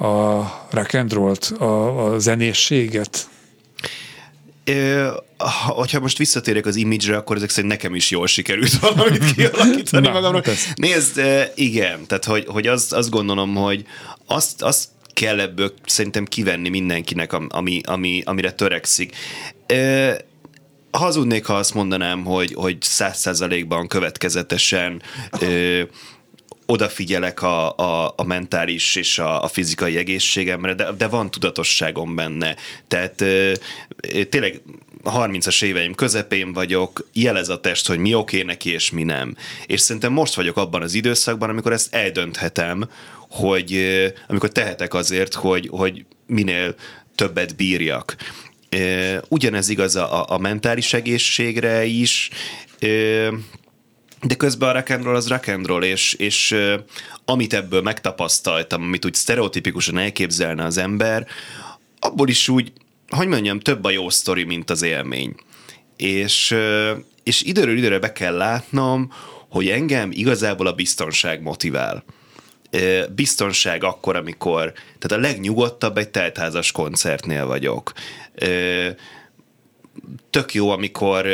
a 0.02 0.66
rock 0.70 0.94
and 0.94 1.12
roll-t, 1.12 1.44
a, 1.58 2.04
a 2.06 2.18
zenészséget? 2.18 3.30
hogyha 5.66 6.00
most 6.00 6.18
visszatérek 6.18 6.66
az 6.66 6.76
image 6.76 7.16
akkor 7.16 7.36
ezek 7.36 7.50
szerint 7.50 7.72
nekem 7.72 7.94
is 7.94 8.10
jól 8.10 8.26
sikerült 8.26 8.78
valamit 8.78 9.24
kialakítani 9.34 10.06
Na, 10.06 10.12
magamról. 10.12 10.42
Hát 10.44 10.72
Nézd, 10.74 11.20
igen, 11.54 12.06
tehát 12.06 12.24
hogy, 12.24 12.44
hogy 12.46 12.66
azt, 12.66 12.92
azt 12.92 13.10
gondolom, 13.10 13.54
hogy 13.54 13.84
azt, 14.26 14.62
azt 14.62 14.88
kell 15.12 15.40
ebből 15.40 15.74
szerintem 15.86 16.24
kivenni 16.24 16.68
mindenkinek, 16.68 17.32
ami, 17.32 17.80
ami, 17.84 18.22
amire 18.24 18.52
törekszik. 18.52 19.16
Hazudnék, 20.90 21.46
ha 21.46 21.54
azt 21.54 21.74
mondanám, 21.74 22.24
hogy, 22.24 22.54
hogy 22.54 22.76
száz 22.80 23.18
százalékban 23.18 23.86
következetesen 23.86 25.02
odafigyelek 26.66 27.42
a, 27.42 27.76
a, 27.76 28.14
a 28.16 28.24
mentális 28.24 28.94
és 28.94 29.18
a, 29.18 29.42
a 29.42 29.48
fizikai 29.48 29.96
egészségemre, 29.96 30.74
de, 30.74 30.92
de 30.92 31.08
van 31.08 31.30
tudatosságom 31.30 32.14
benne. 32.14 32.56
Tehát 32.88 33.14
tényleg 34.28 34.60
30-as 35.04 35.64
éveim 35.64 35.94
közepén 35.94 36.52
vagyok, 36.52 37.08
jelez 37.12 37.48
a 37.48 37.60
test, 37.60 37.86
hogy 37.86 37.98
mi 37.98 38.14
oké 38.14 38.42
neki 38.42 38.70
és 38.70 38.90
mi 38.90 39.02
nem. 39.02 39.36
És 39.66 39.80
szerintem 39.80 40.12
most 40.12 40.34
vagyok 40.34 40.56
abban 40.56 40.82
az 40.82 40.94
időszakban, 40.94 41.48
amikor 41.48 41.72
ezt 41.72 41.94
eldönthetem, 41.94 42.88
hogy 43.30 43.80
amikor 44.28 44.48
tehetek 44.48 44.94
azért, 44.94 45.34
hogy, 45.34 45.68
hogy 45.70 46.04
minél 46.26 46.74
többet 47.14 47.56
bírjak. 47.56 48.16
Ugyanez 49.28 49.68
igaz 49.68 49.96
a, 49.96 50.30
a 50.30 50.38
mentális 50.38 50.92
egészségre 50.94 51.84
is, 51.84 52.30
de 54.22 54.34
közben 54.34 54.68
a 54.68 54.72
rock 54.72 55.06
az 55.06 55.28
rock 55.28 55.84
és, 55.84 56.12
és 56.14 56.56
amit 57.24 57.54
ebből 57.54 57.82
megtapasztaltam, 57.82 58.82
amit 58.82 59.04
úgy 59.04 59.14
sztereotipikusan 59.14 59.98
elképzelne 59.98 60.64
az 60.64 60.76
ember, 60.76 61.26
abból 61.98 62.28
is 62.28 62.48
úgy, 62.48 62.72
hogy 63.08 63.26
mondjam, 63.26 63.60
több 63.60 63.84
a 63.84 63.90
jó 63.90 64.10
sztori, 64.10 64.44
mint 64.44 64.70
az 64.70 64.82
élmény. 64.82 65.34
És, 65.96 66.56
és 67.22 67.42
időről 67.42 67.76
időre 67.76 67.98
be 67.98 68.12
kell 68.12 68.36
látnom, 68.36 69.12
hogy 69.48 69.68
engem 69.68 70.10
igazából 70.12 70.66
a 70.66 70.72
biztonság 70.72 71.42
motivál. 71.42 72.04
Biztonság 73.14 73.84
akkor, 73.84 74.16
amikor, 74.16 74.72
tehát 74.98 75.24
a 75.24 75.28
legnyugodtabb 75.28 75.98
egy 75.98 76.08
teltházas 76.08 76.72
koncertnél 76.72 77.46
vagyok 77.46 77.92
tök 80.30 80.54
jó, 80.54 80.70
amikor 80.70 81.26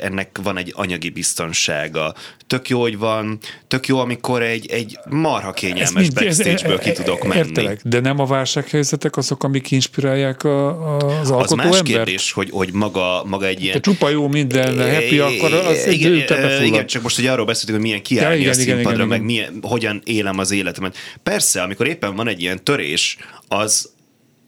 ennek 0.00 0.38
van 0.42 0.56
egy 0.56 0.72
anyagi 0.76 1.08
biztonsága. 1.08 2.14
Tök 2.46 2.68
jó, 2.68 2.80
hogy 2.80 2.98
van, 2.98 3.38
tök 3.68 3.86
jó, 3.86 3.98
amikor 3.98 4.42
egy, 4.42 4.70
egy 4.70 4.98
marha 5.08 5.52
kényelmes 5.52 6.10
backstage-ből 6.10 6.78
ki 6.78 6.92
tudok 6.92 7.22
menni. 7.26 7.38
Értelek, 7.38 7.80
de 7.84 8.00
nem 8.00 8.18
a 8.18 8.26
válsághelyzetek 8.26 9.16
azok, 9.16 9.44
amik 9.44 9.70
inspirálják 9.70 10.44
a, 10.44 10.68
a, 10.68 11.20
az 11.20 11.30
alkotó 11.30 11.42
Az 11.42 11.50
más 11.52 11.64
embert? 11.64 11.84
kérdés, 11.84 12.32
hogy, 12.32 12.48
hogy 12.50 12.72
maga, 12.72 13.24
maga 13.24 13.46
egy 13.46 13.62
ilyen... 13.62 13.74
Ha 13.74 13.80
csupa 13.80 14.08
jó 14.08 14.28
minden, 14.28 14.94
happy, 14.94 15.18
akkor 15.18 15.52
az 15.52 15.86
igen, 15.86 16.12
egy 16.12 16.66
igen, 16.66 16.86
csak 16.86 17.02
most, 17.02 17.16
hogy 17.16 17.26
arról 17.26 17.44
beszéltünk, 17.44 17.78
hogy 17.78 17.86
milyen 17.86 18.02
kiállni 18.02 18.34
ja, 18.34 18.40
igen, 18.40 18.50
a 18.50 18.54
színpadra, 18.54 18.80
igen, 18.80 18.94
igen, 18.94 19.08
meg 19.08 19.22
milyen, 19.22 19.58
hogyan 19.62 20.02
élem 20.04 20.38
az 20.38 20.50
életemet. 20.50 20.96
Persze, 21.22 21.62
amikor 21.62 21.86
éppen 21.86 22.16
van 22.16 22.28
egy 22.28 22.40
ilyen 22.40 22.64
törés, 22.64 23.16
az, 23.48 23.90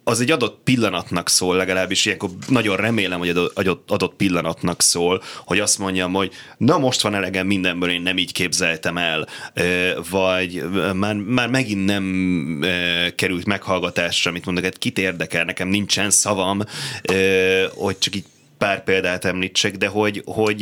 az 0.04 0.20
egy 0.20 0.30
adott 0.30 0.60
pillanatnak 0.64 1.28
szól, 1.28 1.56
legalábbis 1.56 2.04
ilyenkor 2.06 2.30
nagyon 2.48 2.76
remélem, 2.76 3.18
hogy 3.18 3.28
adott, 3.28 3.90
adott 3.90 4.14
pillanatnak 4.14 4.82
szól, 4.82 5.22
hogy 5.44 5.60
azt 5.60 5.78
mondjam, 5.78 6.12
hogy 6.12 6.32
na 6.56 6.78
most 6.78 7.00
van 7.00 7.14
elegem 7.14 7.46
mindenből, 7.46 7.90
én 7.90 8.02
nem 8.02 8.18
így 8.18 8.32
képzeltem 8.32 8.98
el, 8.98 9.28
vagy 10.10 10.64
már, 10.94 11.14
már 11.14 11.48
megint 11.48 11.84
nem 11.84 12.64
került 13.16 13.46
meghallgatásra, 13.46 14.30
amit 14.30 14.44
mondok, 14.44 14.64
hát 14.64 14.78
kit 14.78 14.98
érdekel, 14.98 15.44
nekem 15.44 15.68
nincsen 15.68 16.10
szavam, 16.10 16.62
hogy 17.74 17.98
csak 17.98 18.14
így 18.14 18.24
pár 18.62 18.84
példát 18.84 19.24
említsek, 19.24 19.76
de 19.76 19.86
hogy, 19.86 20.22
hogy, 20.24 20.60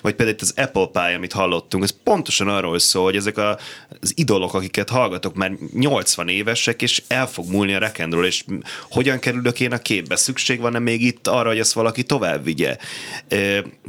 hogy 0.00 0.14
például 0.14 0.36
itt 0.36 0.40
az 0.40 0.54
Apple 0.56 0.86
Pie, 0.92 1.16
amit 1.16 1.32
hallottunk, 1.32 1.82
ez 1.82 1.94
pontosan 2.04 2.48
arról 2.48 2.78
szól, 2.78 3.04
hogy 3.04 3.16
ezek 3.16 3.38
a, 3.38 3.58
az 4.00 4.12
idolok, 4.16 4.54
akiket 4.54 4.88
hallgatok, 4.88 5.34
már 5.34 5.52
80 5.74 6.28
évesek, 6.28 6.82
és 6.82 7.02
el 7.08 7.26
fog 7.26 7.50
múlni 7.50 7.74
a 7.74 7.78
rekendről, 7.78 8.26
és 8.26 8.44
hogyan 8.90 9.18
kerülök 9.18 9.60
én 9.60 9.72
a 9.72 9.78
képbe? 9.78 10.16
Szükség 10.16 10.60
van-e 10.60 10.78
még 10.78 11.02
itt 11.02 11.26
arra, 11.26 11.48
hogy 11.48 11.58
ezt 11.58 11.72
valaki 11.72 12.02
tovább 12.02 12.44
vigye? 12.44 12.76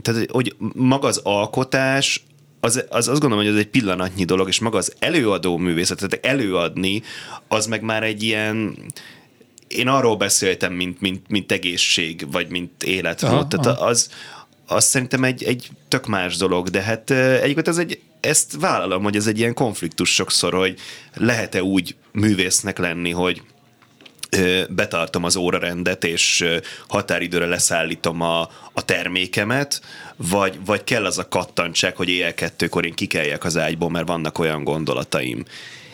Tehát, 0.02 0.32
hogy 0.32 0.56
maga 0.74 1.08
az 1.08 1.22
alkotás, 1.24 2.24
az, 2.60 2.84
az 2.90 3.08
azt 3.08 3.20
gondolom, 3.20 3.46
hogy 3.46 3.54
ez 3.54 3.60
egy 3.60 3.70
pillanatnyi 3.70 4.24
dolog, 4.24 4.48
és 4.48 4.60
maga 4.60 4.78
az 4.78 4.94
előadó 5.00 5.58
művészet, 5.58 5.98
tehát 5.98 6.26
előadni, 6.26 7.02
az 7.48 7.66
meg 7.66 7.82
már 7.82 8.04
egy 8.04 8.24
ilyen 8.24 8.78
én 9.78 9.88
arról 9.88 10.16
beszéltem, 10.16 10.74
mint, 10.74 11.02
mint, 11.02 11.28
mint 11.28 11.52
egészség, 11.52 12.32
vagy 12.32 12.50
mint 12.50 12.84
életmód. 12.84 13.48
Tehát 13.48 13.80
az, 13.82 14.10
az 14.68 14.86
szerintem 14.86 15.24
egy, 15.24 15.44
egy 15.44 15.70
tök 15.88 16.08
más 16.08 16.38
dolog, 16.38 16.70
de 16.70 16.82
hát 16.82 17.12
egyébként 17.12 17.68
ez 17.68 17.78
egy, 17.78 18.00
ezt 18.20 18.56
vállalom, 18.60 19.04
hogy 19.04 19.16
ez 19.16 19.28
egy 19.28 19.40
ilyen 19.40 19.54
konfliktus 19.54 20.14
sokszor, 20.14 20.54
hogy 20.54 20.80
lehet-e 21.14 21.64
úgy 21.64 21.96
művésznek 22.12 22.78
lenni, 22.78 23.12
hogy 23.12 23.42
betartom 24.70 25.24
az 25.24 25.36
órarendet, 25.36 26.04
és 26.04 26.46
határidőre 26.88 27.46
leszállítom 27.46 28.22
a, 28.22 28.42
a 28.74 28.86
termékemet, 28.86 29.82
vagy, 30.16 30.60
vagy 30.66 30.84
kell 30.84 31.06
az 31.06 31.18
a 31.18 31.28
kattantság, 31.28 31.96
hogy 31.96 32.10
éjjel 32.10 32.34
kettőkor 32.34 32.86
én 32.86 32.94
kikeljek 32.94 33.44
az 33.44 33.58
ágyból, 33.58 33.90
mert 33.90 34.08
vannak 34.08 34.40
olyan 34.40 34.64
gondolataim 34.64 35.46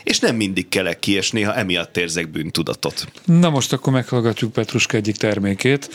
és 0.03 0.19
nem 0.19 0.35
mindig 0.35 0.69
kelek 0.69 0.99
ki, 0.99 1.11
és 1.11 1.31
néha 1.31 1.55
emiatt 1.55 1.97
érzek 1.97 2.31
bűntudatot. 2.31 3.05
Na 3.25 3.49
most 3.49 3.73
akkor 3.73 3.93
meghallgatjuk 3.93 4.51
Petruska 4.51 4.97
egyik 4.97 5.15
termékét, 5.15 5.89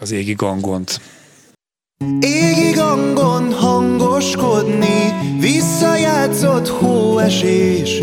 az 0.00 0.10
égi 0.10 0.32
gangont. 0.32 1.00
Égi 2.20 2.70
gangon 2.70 3.52
hangoskodni, 3.52 5.12
visszajátszott 5.38 6.68
hóesés, 6.68 8.02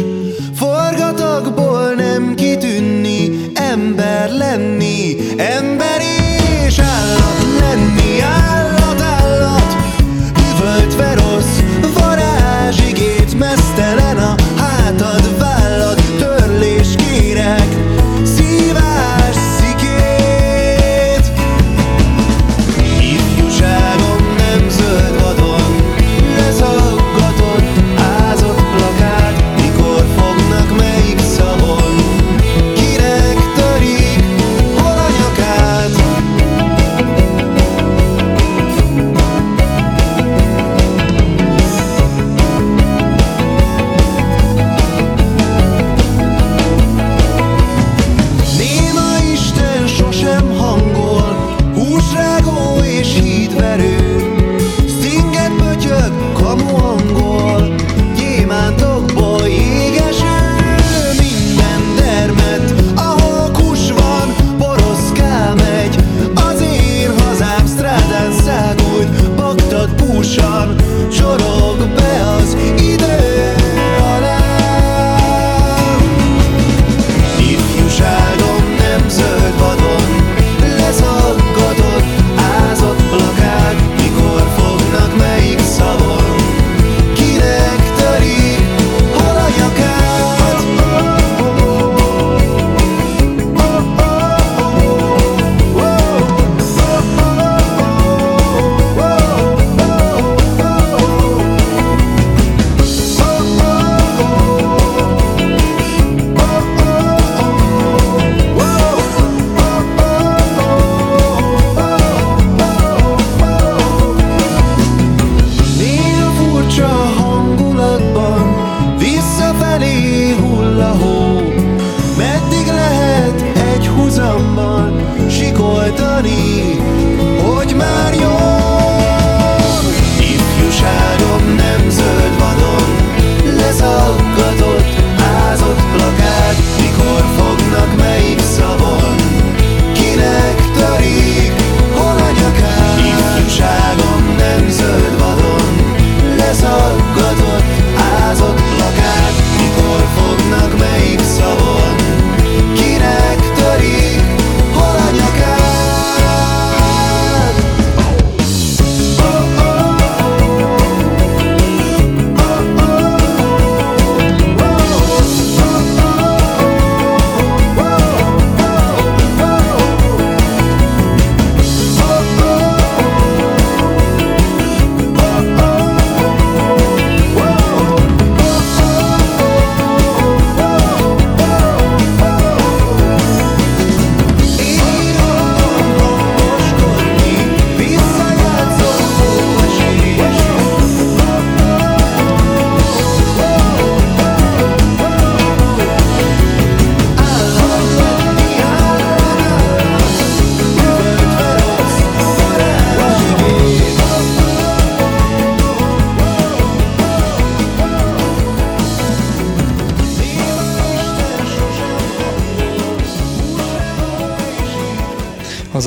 forgatagból 0.55 1.93
nem 1.93 2.35
kitűnni, 2.35 3.51
ember 3.53 4.31
lenni, 4.31 5.15
ember 5.37 6.01
és 6.65 6.79
állat 6.79 7.59
lenni, 7.59 8.19
állat, 8.19 8.77
állat, 8.77 8.86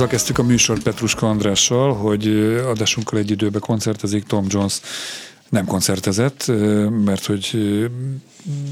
Azzal 0.01 0.13
kezdtük 0.13 0.37
a 0.37 0.43
műsort 0.43 0.83
Petruska 0.83 1.29
Andrással, 1.29 1.93
hogy 1.93 2.27
adásunkkal 2.65 3.19
egy 3.19 3.31
időben 3.31 3.61
koncertezik 3.61 4.23
Tom 4.23 4.45
Jones 4.49 4.81
nem 5.49 5.65
koncertezett, 5.65 6.51
mert 7.05 7.25
hogy 7.25 7.57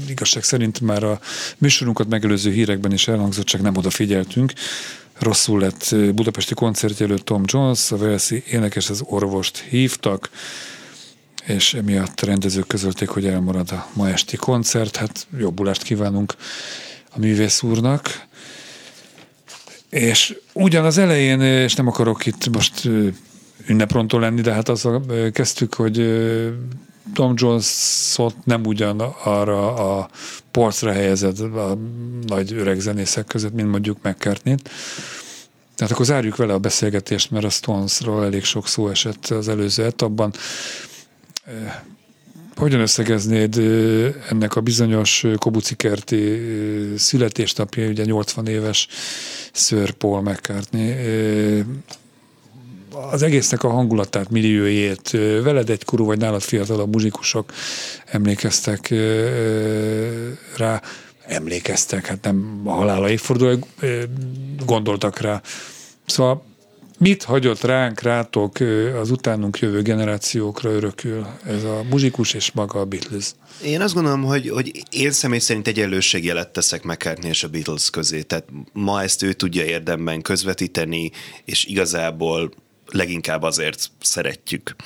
igazság 0.08 0.42
szerint 0.42 0.80
már 0.80 1.04
a 1.04 1.20
műsorunkat 1.58 2.08
megelőző 2.08 2.50
hírekben 2.50 2.92
is 2.92 3.08
elhangzott, 3.08 3.44
csak 3.44 3.60
nem 3.60 3.76
odafigyeltünk. 3.76 4.52
Rosszul 5.18 5.60
lett 5.60 5.94
budapesti 6.14 6.54
koncertje 6.54 7.06
előtt 7.06 7.24
Tom 7.24 7.42
Jones, 7.46 7.92
a 7.92 7.96
Velszi 7.96 8.42
énekes 8.50 8.90
az 8.90 9.02
orvost 9.04 9.58
hívtak, 9.58 10.30
és 11.46 11.74
emiatt 11.74 12.20
rendezők 12.20 12.66
közölték, 12.66 13.08
hogy 13.08 13.26
elmarad 13.26 13.70
a 13.70 13.86
ma 13.92 14.08
esti 14.08 14.36
koncert. 14.36 14.96
Hát 14.96 15.26
jobbulást 15.38 15.82
kívánunk 15.82 16.34
a 17.10 17.18
művész 17.18 17.62
úrnak. 17.62 18.28
És 19.90 20.36
ugyan 20.52 20.84
az 20.84 20.98
elején, 20.98 21.40
és 21.40 21.74
nem 21.74 21.86
akarok 21.86 22.26
itt 22.26 22.48
most 22.48 22.88
ünneprontó 23.66 24.18
lenni, 24.18 24.40
de 24.40 24.52
hát 24.52 24.68
azzal 24.68 25.02
kezdtük, 25.32 25.74
hogy 25.74 25.96
Tom 27.14 27.32
Jones-ot 27.36 28.34
nem 28.44 28.64
ugyan 28.64 29.00
arra 29.24 29.74
a 29.74 30.08
polcra 30.50 30.92
helyezett 30.92 31.38
a 31.38 31.78
nagy 32.26 32.52
öreg 32.52 32.80
zenészek 32.80 33.26
között, 33.26 33.52
mint 33.52 33.70
mondjuk 33.70 34.02
mccartney 34.02 34.54
Tehát 35.74 35.92
akkor 35.92 36.04
zárjuk 36.04 36.36
vele 36.36 36.52
a 36.52 36.58
beszélgetést, 36.58 37.30
mert 37.30 37.44
a 37.44 37.50
Stonesról 37.50 38.24
elég 38.24 38.44
sok 38.44 38.66
szó 38.66 38.88
esett 38.88 39.26
az 39.26 39.48
előző 39.48 39.84
etapban. 39.84 40.32
Hogyan 42.60 42.80
összegeznéd 42.80 43.58
ennek 44.28 44.56
a 44.56 44.60
bizonyos 44.60 45.24
Kobucikerti 45.38 46.40
születésnapja, 46.96 47.88
ugye 47.88 48.04
80 48.04 48.46
éves 48.46 48.88
Sir 49.52 49.90
Paul 49.90 50.22
McCartney 50.22 50.94
az 53.10 53.22
egésznek 53.22 53.62
a 53.62 53.70
hangulatát, 53.70 54.30
milliójét, 54.30 55.10
veled 55.42 55.70
egykorú 55.70 56.04
vagy 56.04 56.18
nálad 56.18 56.40
fiatalabb 56.42 56.92
muzsikusok 56.92 57.52
emlékeztek 58.04 58.94
rá, 60.56 60.82
emlékeztek, 61.26 62.06
hát 62.06 62.22
nem 62.22 62.60
a 62.64 62.70
halála 62.70 63.10
évforduló, 63.10 63.66
gondoltak 64.66 65.20
rá. 65.20 65.40
Szóval 66.06 66.44
mit 67.00 67.22
hagyott 67.22 67.60
ránk, 67.60 68.00
rátok 68.00 68.56
az 69.00 69.10
utánunk 69.10 69.58
jövő 69.58 69.82
generációkra 69.82 70.70
örökül 70.70 71.26
ez 71.46 71.64
a 71.64 71.82
muzsikus 71.90 72.34
és 72.34 72.52
maga 72.52 72.80
a 72.80 72.84
Beatles? 72.84 73.32
Én 73.64 73.80
azt 73.80 73.94
gondolom, 73.94 74.22
hogy, 74.22 74.48
hogy 74.48 74.82
én 74.90 75.10
személy 75.10 75.38
szerint 75.38 75.66
egyenlőségjelet 75.66 76.48
teszek 76.48 76.82
McCartney 76.82 77.28
és 77.28 77.44
a 77.44 77.48
Beatles 77.48 77.90
közé. 77.90 78.22
Tehát 78.22 78.44
ma 78.72 79.02
ezt 79.02 79.22
ő 79.22 79.32
tudja 79.32 79.64
érdemben 79.64 80.22
közvetíteni, 80.22 81.10
és 81.44 81.64
igazából 81.64 82.52
leginkább 82.86 83.42
azért 83.42 83.90
szeretjük. 84.00 84.76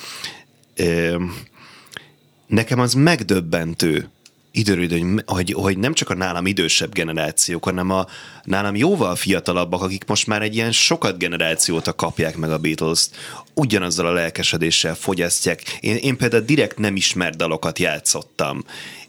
Nekem 2.47 2.81
az 2.81 2.95
megdöbbentő 2.95 4.09
időről, 4.55 5.23
hogy, 5.27 5.53
hogy 5.53 5.79
nem 5.79 5.93
csak 5.93 6.11
a 6.11 6.15
nálam 6.15 6.47
idősebb 6.47 6.93
generációk, 6.93 7.65
hanem 7.65 7.91
a 7.91 8.07
nálam 8.45 8.77
jóval 8.77 9.17
fiatalabbak, 9.17 9.83
akik 9.83 10.05
most 10.07 10.27
már 10.27 10.43
egy 10.43 10.55
ilyen 10.55 10.73
sokat 10.73 11.19
generációt 11.19 11.95
kapják 11.97 12.37
meg 12.37 12.51
a 12.51 12.59
Beatles-t, 12.59 13.17
ugyanazzal 13.55 14.07
a 14.07 14.13
lelkesedéssel 14.13 14.95
fogyasztják. 14.95 15.79
Én, 15.81 15.97
én 15.97 16.17
például 16.17 16.43
direkt 16.43 16.79
nem 16.79 16.97
ismert 16.97 17.37
dalokat 17.37 17.79
játszottam, 17.79 18.65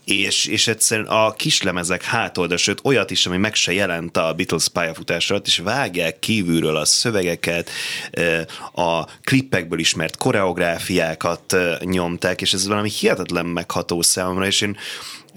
és, 0.05 0.45
és 0.45 0.67
egyszerűen 0.67 1.07
a 1.07 1.33
kislemezek 1.33 2.03
hátolda, 2.03 2.57
sőt 2.57 2.79
olyat 2.83 3.11
is, 3.11 3.25
ami 3.25 3.37
meg 3.37 3.55
se 3.55 3.73
jelent 3.73 4.17
a 4.17 4.33
Beatles 4.33 4.67
pályafutás 4.67 5.29
alatt, 5.29 5.47
és 5.47 5.57
vágják 5.57 6.19
kívülről 6.19 6.75
a 6.75 6.85
szövegeket, 6.85 7.69
a 8.73 9.05
klippekből 9.23 9.79
ismert 9.79 10.17
koreográfiákat 10.17 11.55
nyomták, 11.79 12.41
és 12.41 12.53
ez 12.53 12.67
valami 12.67 12.89
hihetetlen 12.89 13.45
megható 13.45 14.01
számomra, 14.01 14.45
és 14.45 14.61
én 14.61 14.77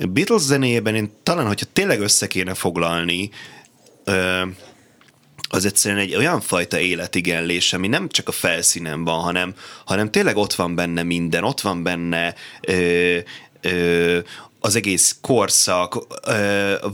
Beatles 0.06 0.40
zenéjében 0.40 0.94
én 0.94 1.10
talán, 1.22 1.46
hogyha 1.46 1.66
tényleg 1.72 2.00
össze 2.00 2.26
kéne 2.26 2.54
foglalni, 2.54 3.30
az 5.48 5.64
egyszerűen 5.64 6.00
egy 6.00 6.14
olyan 6.14 6.40
fajta 6.40 6.78
életigenlés, 6.78 7.72
ami 7.72 7.88
nem 7.88 8.08
csak 8.08 8.28
a 8.28 8.32
felszínen 8.32 9.04
van, 9.04 9.20
hanem, 9.20 9.54
hanem 9.84 10.10
tényleg 10.10 10.36
ott 10.36 10.54
van 10.54 10.74
benne 10.74 11.02
minden, 11.02 11.44
ott 11.44 11.60
van 11.60 11.82
benne 11.82 12.34
ö, 12.60 13.18
ö, 13.60 14.18
az 14.60 14.76
egész 14.76 15.16
korszak, 15.20 15.98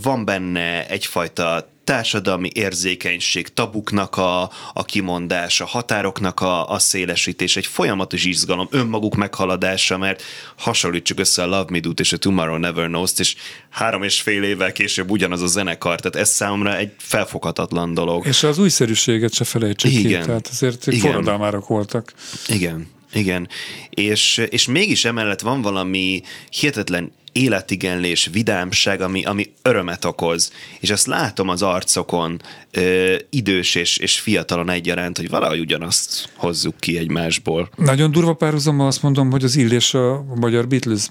van 0.03 0.25
benne 0.25 0.89
egyfajta 0.89 1.69
társadalmi 1.85 2.51
érzékenység, 2.53 3.49
tabuknak 3.49 4.17
a, 4.17 4.51
a 4.73 4.85
kimondása, 4.85 5.65
határoknak 5.65 6.41
a, 6.41 6.69
a 6.69 6.79
szélesítés, 6.79 7.57
egy 7.57 7.67
folyamatos 7.67 8.25
izgalom, 8.25 8.69
önmaguk 8.71 9.15
meghaladása, 9.15 9.99
mert 9.99 10.23
hasonlítsuk 10.57 11.19
össze 11.19 11.43
a 11.43 11.47
Love 11.47 11.67
Me 11.69 11.81
Do-t 11.81 12.01
és 12.01 12.13
a 12.13 12.17
Tomorrow 12.17 12.57
Never 12.57 12.87
Knows-t, 12.87 13.21
és 13.21 13.37
három 13.71 14.03
és 14.03 14.21
fél 14.21 14.43
évvel 14.43 14.73
később 14.73 15.11
ugyanaz 15.11 15.43
a 15.43 15.47
zenekar, 15.47 16.01
tehát 16.01 16.29
ez 16.29 16.35
számomra 16.35 16.77
egy 16.77 16.93
felfoghatatlan 16.99 17.95
dolog. 17.95 18.27
És 18.27 18.43
az 18.43 18.59
újszerűséget 18.59 19.35
se 19.35 19.45
felejtsük 19.45 19.93
Igen. 19.93 20.21
ki, 20.21 20.27
tehát 20.27 20.49
azért 20.49 20.87
Igen. 20.87 21.01
forradalmárok 21.01 21.67
voltak. 21.67 22.13
Igen. 22.49 22.93
Igen, 23.15 23.49
és, 23.91 24.47
és 24.49 24.67
mégis 24.67 25.05
emellett 25.05 25.41
van 25.41 25.63
valami 25.63 26.23
hihetetlen 26.51 27.13
életigenlés, 27.35 28.29
vidámság, 28.33 29.01
ami, 29.01 29.25
ami 29.25 29.53
örömet 29.63 30.05
okoz. 30.05 30.53
És 30.81 30.91
azt 30.91 31.07
látom 31.07 31.49
az 31.49 31.63
arcokon 31.63 32.41
ö, 32.71 33.17
idős 33.31 33.75
és, 33.75 33.97
és 33.97 34.21
fiatalon 34.21 34.71
egyaránt, 34.71 35.17
hogy 35.17 35.29
valahogy 35.29 35.61
ugyanazt 35.61 36.29
hozzuk 36.35 36.77
ki 36.79 36.99
egymásból. 36.99 37.69
Nagyon 37.77 38.11
durva 38.11 38.35
párhuzammal 38.35 38.87
azt 38.87 39.03
mondom, 39.03 39.31
hogy 39.31 39.45
az 39.45 39.57
Illés 39.57 39.95
a 39.95 40.25
magyar 40.35 40.69
Beatles. 40.69 41.11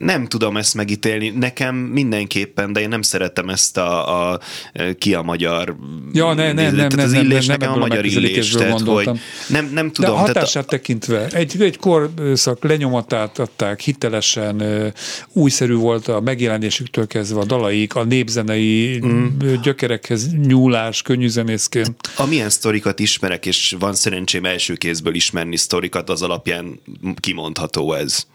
Nem 0.00 0.26
tudom 0.26 0.56
ezt 0.56 0.74
megítélni. 0.74 1.28
Nekem 1.28 1.74
mindenképpen, 1.74 2.72
de 2.72 2.80
én 2.80 2.88
nem 2.88 3.02
szeretem 3.02 3.48
ezt 3.48 3.76
a, 3.76 4.30
a 4.32 4.40
ki 4.98 5.14
a 5.14 5.22
magyar... 5.22 5.76
Ja, 6.12 6.34
ne, 6.34 6.52
ne, 6.52 6.70
nem, 6.70 6.86
nem, 6.94 7.04
az 7.04 7.12
nem, 7.12 7.24
illés 7.24 7.46
nem, 7.46 7.58
nekem 7.58 7.74
a 7.74 7.76
magyar 7.76 8.04
illés. 8.04 8.50
Tehát, 8.50 8.80
hogy 8.80 9.10
nem, 9.48 9.70
nem 9.72 9.92
tudom. 9.92 10.10
De 10.10 10.16
a 10.16 10.20
hatását 10.20 10.52
tehát 10.52 10.66
a... 10.66 10.70
tekintve, 10.70 11.26
egy, 11.26 11.62
egy 11.62 11.76
korszak 11.76 12.64
lenyomatát 12.64 13.38
adták 13.38 13.80
hitelesen, 13.80 14.62
újszerű 15.32 15.74
volt 15.74 16.08
a 16.08 16.20
megjelenésüktől 16.20 17.06
kezdve 17.06 17.40
a 17.40 17.44
dalaik, 17.44 17.94
a 17.94 18.04
népzenei 18.04 19.00
mm. 19.06 19.26
gyökerekhez 19.62 20.34
nyúlás, 20.34 21.02
könnyű 21.02 21.28
zenészként. 21.28 22.10
A 22.16 22.26
milyen 22.26 22.50
sztorikat 22.50 22.98
ismerek, 22.98 23.46
és 23.46 23.76
van 23.78 23.94
szerencsém 23.94 24.44
első 24.44 24.74
kézből 24.74 25.14
ismerni 25.14 25.56
sztorikat, 25.56 26.10
az 26.10 26.22
alapján 26.22 26.80
kimondható 27.20 27.92
ez. 27.92 28.26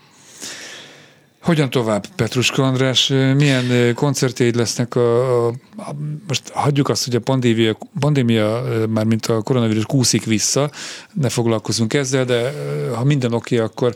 Hogyan 1.46 1.70
tovább, 1.70 2.06
Petruska 2.16 2.64
András? 2.64 3.08
Milyen 3.36 3.94
koncertjeid 3.96 4.56
lesznek? 4.56 4.96
A, 4.96 5.48
a, 5.48 5.54
a, 5.78 5.96
most 6.28 6.50
hagyjuk 6.50 6.90
azt, 6.90 7.06
hogy 7.06 7.16
a 7.16 7.20
pandémia, 7.20 7.78
pandémia 8.00 8.64
már 8.90 9.06
mint 9.06 9.26
a 9.26 9.42
koronavírus 9.42 9.86
kúszik 9.86 10.24
vissza, 10.24 10.72
ne 11.14 11.30
foglalkozunk 11.30 11.94
ezzel, 11.94 12.26
de 12.26 12.54
ha 12.96 13.04
minden 13.04 13.34
oké, 13.34 13.56
okay, 13.56 13.68
akkor 13.68 13.96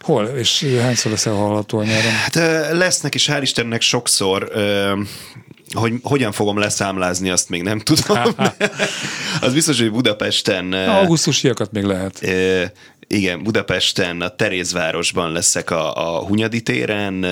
hol 0.00 0.24
és 0.24 0.66
hányszor 0.80 1.10
leszel 1.10 1.34
hallható 1.34 1.78
a 1.78 1.84
nyáron? 1.84 2.12
Hát 2.12 2.34
lesznek, 2.72 3.14
és 3.14 3.28
hál' 3.32 3.42
Istennek 3.42 3.80
sokszor 3.80 4.52
hogy 5.72 5.92
hogyan 6.02 6.32
fogom 6.32 6.58
leszámlázni, 6.58 7.30
azt 7.30 7.48
még 7.48 7.62
nem 7.62 7.78
tudom. 7.78 8.22
az 9.40 9.52
biztos, 9.52 9.80
hogy 9.80 9.90
Budapesten... 9.90 10.72
Augusztusiakat 10.72 11.72
még 11.72 11.84
lehet. 11.84 12.20
Igen, 13.08 13.42
Budapesten, 13.42 14.20
a 14.20 14.28
Terézvárosban 14.28 15.32
leszek 15.32 15.70
a, 15.70 16.16
a 16.16 16.24
Hunyadi 16.24 16.62
téren, 16.62 17.26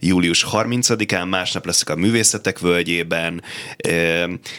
július 0.00 0.46
30-án, 0.52 1.28
másnap 1.28 1.66
leszek 1.66 1.88
a 1.88 1.96
Művészetek 1.96 2.58
völgyében. 2.58 3.42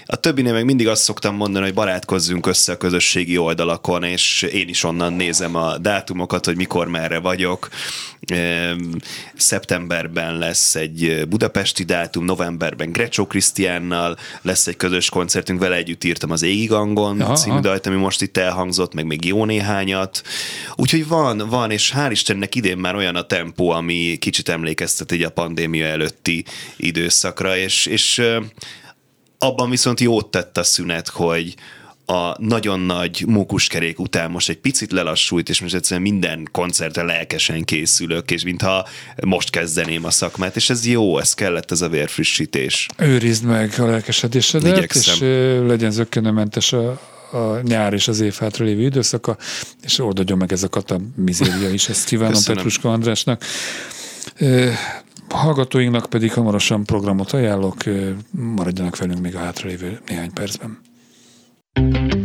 A 0.05 0.15
többinél 0.15 0.53
meg 0.53 0.65
mindig 0.65 0.87
azt 0.87 1.03
szoktam 1.03 1.35
mondani, 1.35 1.65
hogy 1.65 1.73
barátkozzunk 1.73 2.47
össze 2.47 2.71
a 2.71 2.77
közösségi 2.77 3.37
oldalakon, 3.37 4.03
és 4.03 4.41
én 4.41 4.67
is 4.67 4.83
onnan 4.83 5.13
nézem 5.13 5.55
a 5.55 5.77
dátumokat, 5.77 6.45
hogy 6.45 6.55
mikor 6.55 6.87
merre 6.87 7.19
vagyok. 7.19 7.69
Szeptemberben 9.35 10.37
lesz 10.37 10.75
egy 10.75 11.27
budapesti 11.29 11.83
dátum, 11.83 12.25
novemberben 12.25 12.91
Grecsó 12.91 13.27
Krisztiánnal 13.27 14.17
lesz 14.41 14.67
egy 14.67 14.75
közös 14.77 15.09
koncertünk, 15.09 15.59
vele 15.59 15.75
együtt 15.75 16.03
írtam 16.03 16.31
az 16.31 16.41
Égigangon 16.41 17.21
Aha, 17.21 17.35
című 17.35 17.59
dalt, 17.59 17.85
ami 17.85 17.95
most 17.95 18.21
itt 18.21 18.37
elhangzott, 18.37 18.93
meg 18.93 19.05
még 19.05 19.25
jó 19.25 19.45
néhányat. 19.45 20.21
Úgyhogy 20.75 21.07
van, 21.07 21.37
van, 21.37 21.71
és 21.71 21.93
hál' 21.95 22.11
Istennek 22.11 22.55
idén 22.55 22.77
már 22.77 22.95
olyan 22.95 23.15
a 23.15 23.25
tempó, 23.25 23.69
ami 23.69 24.17
kicsit 24.19 24.49
emlékeztet 24.49 25.11
egy 25.11 25.23
a 25.23 25.29
pandémia 25.29 25.85
előtti 25.85 26.45
időszakra, 26.77 27.57
és, 27.57 27.85
és 27.85 28.21
abban 29.37 29.69
viszont 29.69 29.99
jót 29.99 30.31
tett 30.31 30.57
a 30.57 30.63
szünet, 30.63 31.07
hogy, 31.07 31.55
a 32.09 32.35
nagyon 32.39 32.79
nagy 32.79 33.23
mókuskerék 33.27 33.99
után 33.99 34.31
most 34.31 34.49
egy 34.49 34.57
picit 34.57 34.91
lelassult, 34.91 35.49
és 35.49 35.61
most 35.61 35.73
egyszerűen 35.73 36.01
minden 36.01 36.49
koncertre 36.51 37.03
lelkesen 37.03 37.63
készülök, 37.63 38.31
és 38.31 38.43
mintha 38.43 38.87
most 39.25 39.49
kezdeném 39.49 40.05
a 40.05 40.11
szakmát, 40.11 40.55
és 40.55 40.69
ez 40.69 40.85
jó, 40.85 41.17
ez 41.19 41.33
kellett 41.33 41.71
ez 41.71 41.81
a 41.81 41.89
vérfrissítés. 41.89 42.87
Őrizd 42.97 43.43
meg 43.43 43.73
a 43.77 43.85
lelkesedésedet, 43.85 44.77
Igyekszem. 44.77 45.15
és 45.15 45.19
legyen 45.67 45.91
zökkenőmentes 45.91 46.73
a, 46.73 46.89
a 47.31 47.61
nyár 47.61 47.93
és 47.93 48.07
az 48.07 48.19
év 48.19 48.35
hátra 48.35 48.65
lévő 48.65 48.81
időszaka, 48.81 49.37
és 49.81 49.99
oldodjon 49.99 50.37
meg 50.37 50.51
ezeket 50.51 50.91
a 50.91 50.99
mizéria 51.15 51.69
is. 51.69 51.89
Ezt 51.89 52.05
kívánom 52.05 52.33
Köszönöm. 52.33 52.55
Petruska 52.55 52.91
Andrásnak. 52.91 53.43
Hallgatóinknak 55.29 56.09
pedig 56.09 56.33
hamarosan 56.33 56.83
programot 56.83 57.31
ajánlok, 57.31 57.77
maradjanak 58.31 58.97
velünk 58.97 59.21
még 59.21 59.35
a 59.35 59.39
hátralévő 59.39 59.99
néhány 60.07 60.33
percben. 60.33 60.86
Egy 61.77 62.16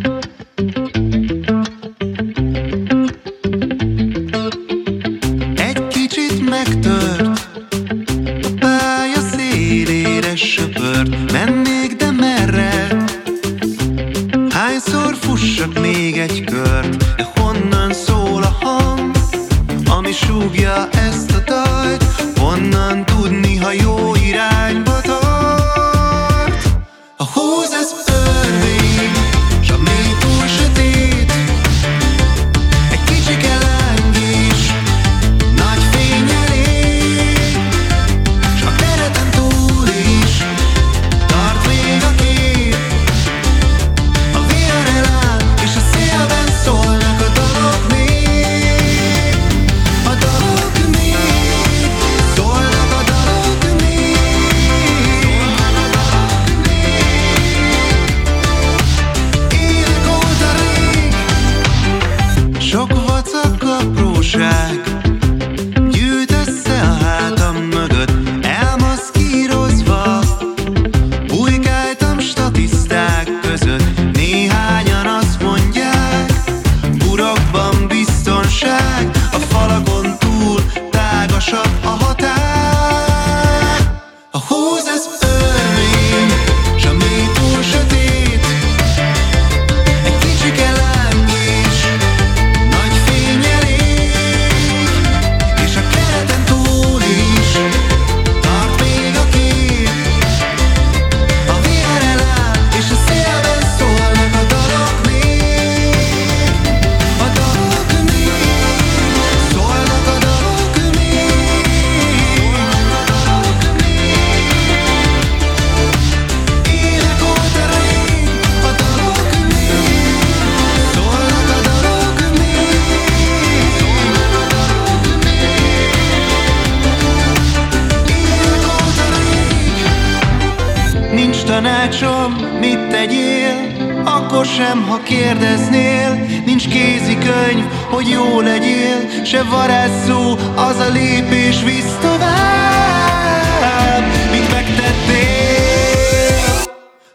sem, 134.57 134.83
ha 134.89 135.03
kérdeznél. 135.03 136.15
Nincs 136.47 136.69
kézikönyv, 136.69 137.65
hogy 137.91 138.09
jó 138.09 138.41
legyél 138.41 139.25
Se 139.25 139.43
varázsszó, 139.43 140.37
az 140.55 140.79
a 140.79 140.89
lépés 140.93 141.63
visz 141.63 141.97
tovább. 142.01 144.05
Mit 144.31 144.51
megtettél? 144.51 145.21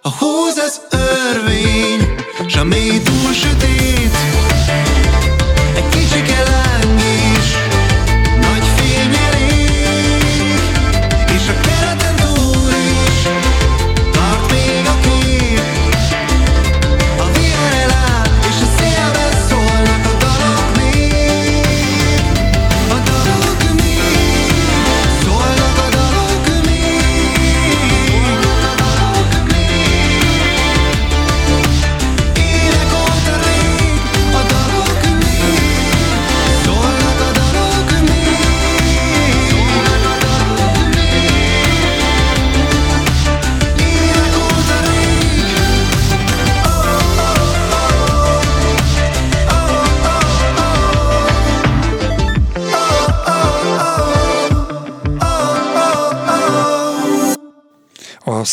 A 0.02 0.10
húz 0.10 0.58
az 0.58 0.82
örvény 0.92 2.16
S 2.48 2.56
a 2.56 2.64
mély 2.64 3.02
túl 3.02 3.34
sötét 3.34 4.07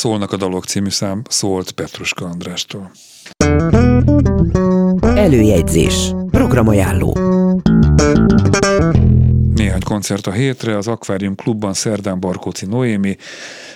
Szólnak 0.05 0.33
a 0.33 0.37
dalok 0.37 0.65
című 0.65 0.89
szám 0.89 1.23
szólt 1.29 1.71
Petruska 1.71 2.25
Andrástól. 2.25 2.91
Előjegyzés. 5.01 6.13
Programajánló. 6.31 7.17
Néhány 9.55 9.83
koncert 9.85 10.27
a 10.27 10.31
hétre, 10.31 10.77
az 10.77 10.89
Aquarium 10.89 11.35
Klubban 11.35 11.75
szerdán 11.75 12.21
Barkóci 12.21 12.67
Noémi, 12.67 13.17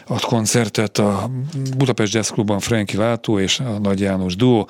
ad 0.06 0.20
koncertet 0.20 0.98
a 0.98 1.30
Budapest 1.76 2.14
Jazz 2.14 2.30
Klubban 2.30 2.58
Franki 2.58 2.96
Váltó 2.96 3.38
és 3.38 3.60
a 3.60 3.78
Nagy 3.78 4.00
János 4.00 4.36
Duo. 4.36 4.64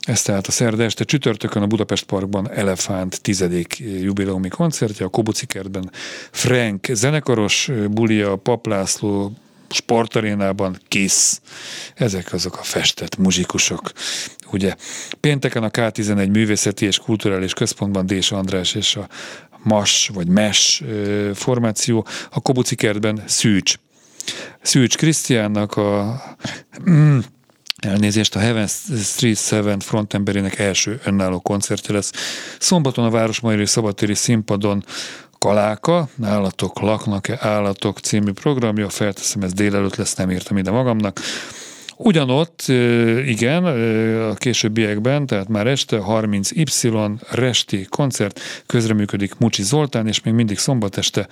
Ez 0.00 0.22
tehát 0.22 0.46
a 0.46 0.50
szerda 0.50 0.82
este 0.82 1.04
csütörtökön 1.04 1.62
a 1.62 1.66
Budapest 1.66 2.04
Parkban 2.04 2.50
Elefánt 2.50 3.22
tizedik 3.22 3.82
jubileumi 4.00 4.48
koncertje, 4.48 5.06
a 5.06 5.08
Kobuci 5.08 5.46
kertben 5.46 5.90
Frank 6.30 6.86
zenekaros, 6.92 7.70
Bulia, 7.90 8.36
Paplászló, 8.36 9.32
sportarénában 9.68 10.80
Kiss. 10.88 11.38
Ezek 11.94 12.32
azok 12.32 12.58
a 12.58 12.62
festett 12.62 13.16
muzsikusok. 13.16 13.92
Ugye 14.52 14.74
pénteken 15.20 15.62
a 15.62 15.70
K11 15.70 16.30
Művészeti 16.30 16.86
és 16.86 16.98
Kulturális 16.98 17.52
Központban 17.52 18.06
Dés 18.06 18.32
András 18.32 18.74
és 18.74 18.96
a 18.96 19.08
MAS 19.62 20.10
vagy 20.14 20.28
MES 20.28 20.82
formáció, 21.34 22.06
a 22.30 22.40
Kobuci 22.40 22.74
kertben 22.74 23.22
Szűcs. 23.26 23.74
Szűcs 24.62 24.96
Krisztiánnak 24.96 25.76
a 25.76 26.22
mm, 26.90 27.18
elnézést 27.76 28.36
a 28.36 28.38
Heaven 28.38 28.66
Street 29.02 29.36
Seven 29.36 29.78
frontemberének 29.78 30.58
első 30.58 31.00
önálló 31.04 31.40
koncertje 31.40 31.94
lesz. 31.94 32.12
Szombaton 32.58 33.04
a 33.04 33.10
Városmajori 33.10 33.66
Szabadtéri 33.66 34.14
színpadon 34.14 34.84
Kaláka, 35.46 36.08
Állatok 36.22 36.80
laknak-e 36.80 37.38
állatok 37.40 37.98
című 37.98 38.32
programja, 38.32 38.88
felteszem, 38.88 39.42
ez 39.42 39.52
délelőtt 39.52 39.96
lesz, 39.96 40.14
nem 40.14 40.30
írtam 40.30 40.56
ide 40.56 40.70
magamnak. 40.70 41.20
Ugyanott, 41.96 42.62
igen, 43.26 43.64
a 44.30 44.34
későbbiekben, 44.34 45.26
tehát 45.26 45.48
már 45.48 45.66
este 45.66 45.98
30Y 46.08 47.10
Resti 47.30 47.86
koncert, 47.90 48.40
közreműködik 48.66 49.38
Mucsi 49.38 49.62
Zoltán, 49.62 50.06
és 50.06 50.20
még 50.22 50.34
mindig 50.34 50.58
szombat 50.58 50.96
este 50.98 51.28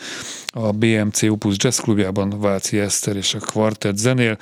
a 0.47 0.73
BMC 0.73 1.23
Opus 1.23 1.55
Jazz 1.59 1.79
Klubjában 1.79 2.41
Váci 2.41 2.79
Eszter 2.79 3.17
és 3.17 3.35
a 3.35 3.39
kvartett 3.39 3.97
zenél, 3.97 4.39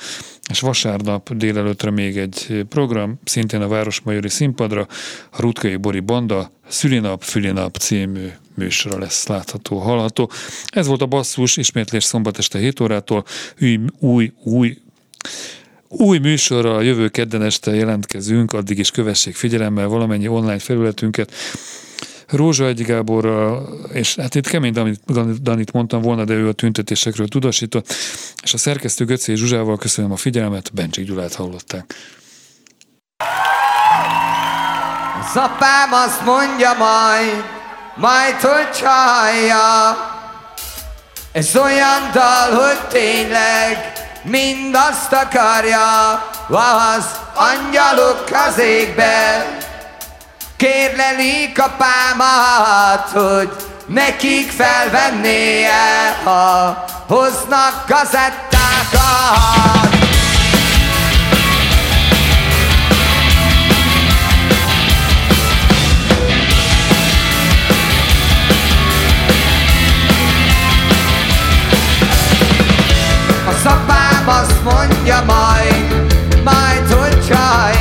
és 0.50 0.60
vasárnap 0.60 1.34
délelőttre 1.34 1.90
még 1.90 2.18
egy 2.18 2.64
program, 2.68 3.20
szintén 3.24 3.60
a 3.60 3.68
Városmajori 3.68 4.28
színpadra, 4.28 4.86
a 5.30 5.40
Rutkai 5.40 5.76
Bori 5.76 6.00
Banda 6.00 6.50
Szülinap, 6.68 7.22
Fülinap 7.22 7.76
című 7.76 8.28
műsora 8.54 8.98
lesz 8.98 9.26
látható, 9.26 9.78
hallható. 9.78 10.30
Ez 10.66 10.86
volt 10.86 11.02
a 11.02 11.06
basszus, 11.06 11.56
ismétlés 11.56 12.04
szombat 12.04 12.38
este 12.38 12.58
7 12.58 12.80
órától, 12.80 13.24
új, 13.60 13.78
új, 13.98 14.32
új 14.42 14.78
új 15.96 16.18
műsorral 16.18 16.84
jövő 16.84 17.08
kedden 17.08 17.42
este 17.42 17.74
jelentkezünk, 17.74 18.52
addig 18.52 18.78
is 18.78 18.90
kövessék 18.90 19.36
figyelemmel 19.36 19.86
valamennyi 19.86 20.28
online 20.28 20.58
felületünket. 20.58 21.32
Rózsa 22.28 22.66
Egy 22.66 22.82
Gáborral, 22.82 23.80
és 23.92 24.14
hát 24.14 24.34
itt 24.34 24.46
kemény 24.46 24.72
Danit, 24.72 25.42
Danit 25.42 25.72
mondtam 25.72 26.02
volna, 26.02 26.24
de 26.24 26.34
ő 26.34 26.48
a 26.48 26.52
tüntetésekről 26.52 27.28
tudasított, 27.28 27.94
és 28.42 28.54
a 28.54 28.58
szerkesztő 28.58 29.04
Göcé 29.04 29.34
Zsuzsával 29.34 29.76
köszönöm 29.76 30.12
a 30.12 30.16
figyelmet, 30.16 30.74
Bencsik 30.74 31.06
Gyulát 31.06 31.34
hallották. 31.34 31.94
Az 35.20 35.36
apám 35.36 35.92
azt 35.92 36.24
mondja 36.24 36.72
majd, 36.78 37.61
majd 37.94 38.40
hogy 38.40 38.82
hallja, 38.84 39.96
ez 41.32 41.56
olyan 41.56 42.10
dal, 42.12 42.64
hogy 42.64 42.80
tényleg 42.88 43.92
mindazt 44.22 45.12
akarja, 45.12 46.12
az 46.48 47.04
angyalok 47.34 48.24
az 48.48 48.58
égben, 48.58 49.56
kérlelik 50.56 51.62
a 51.62 51.74
pámat, 51.78 53.08
hogy 53.08 53.50
nekik 53.86 54.50
felvennie, 54.50 56.18
ha 56.24 56.84
hoznak 57.06 57.84
gazettákat. 57.88 60.01
Azt 74.40 74.62
mondja 74.64 75.22
majd, 75.26 76.14
majd 76.44 76.92
hogy 76.92 77.26
csalja 77.26 77.71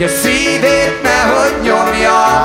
Hogy 0.00 0.08
a 0.08 0.12
szívét 0.22 1.02
nehogy 1.02 1.54
nyomja 1.62 2.44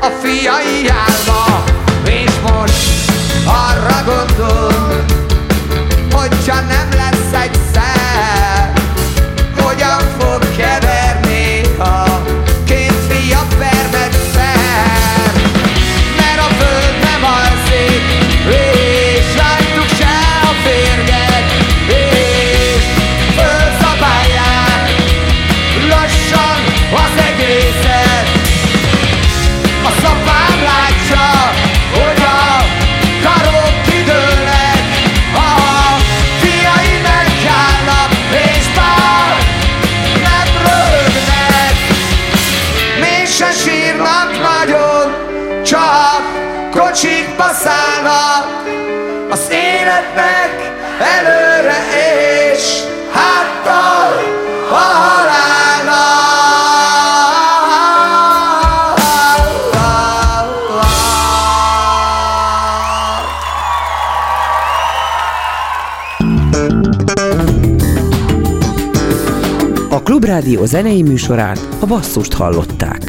a 0.00 0.10
fiai 0.22 0.88
álma 0.88 1.64
És 2.06 2.30
most 2.42 3.10
arra 3.44 4.04
gondol, 4.04 5.04
hogyha 6.12 6.60
nem 6.60 6.95
A 70.46 70.48
Klubrádió 70.48 70.78
zenei 70.78 71.02
műsorát 71.02 71.68
a 71.80 71.86
basszust 71.86 72.32
hallották. 72.32 73.05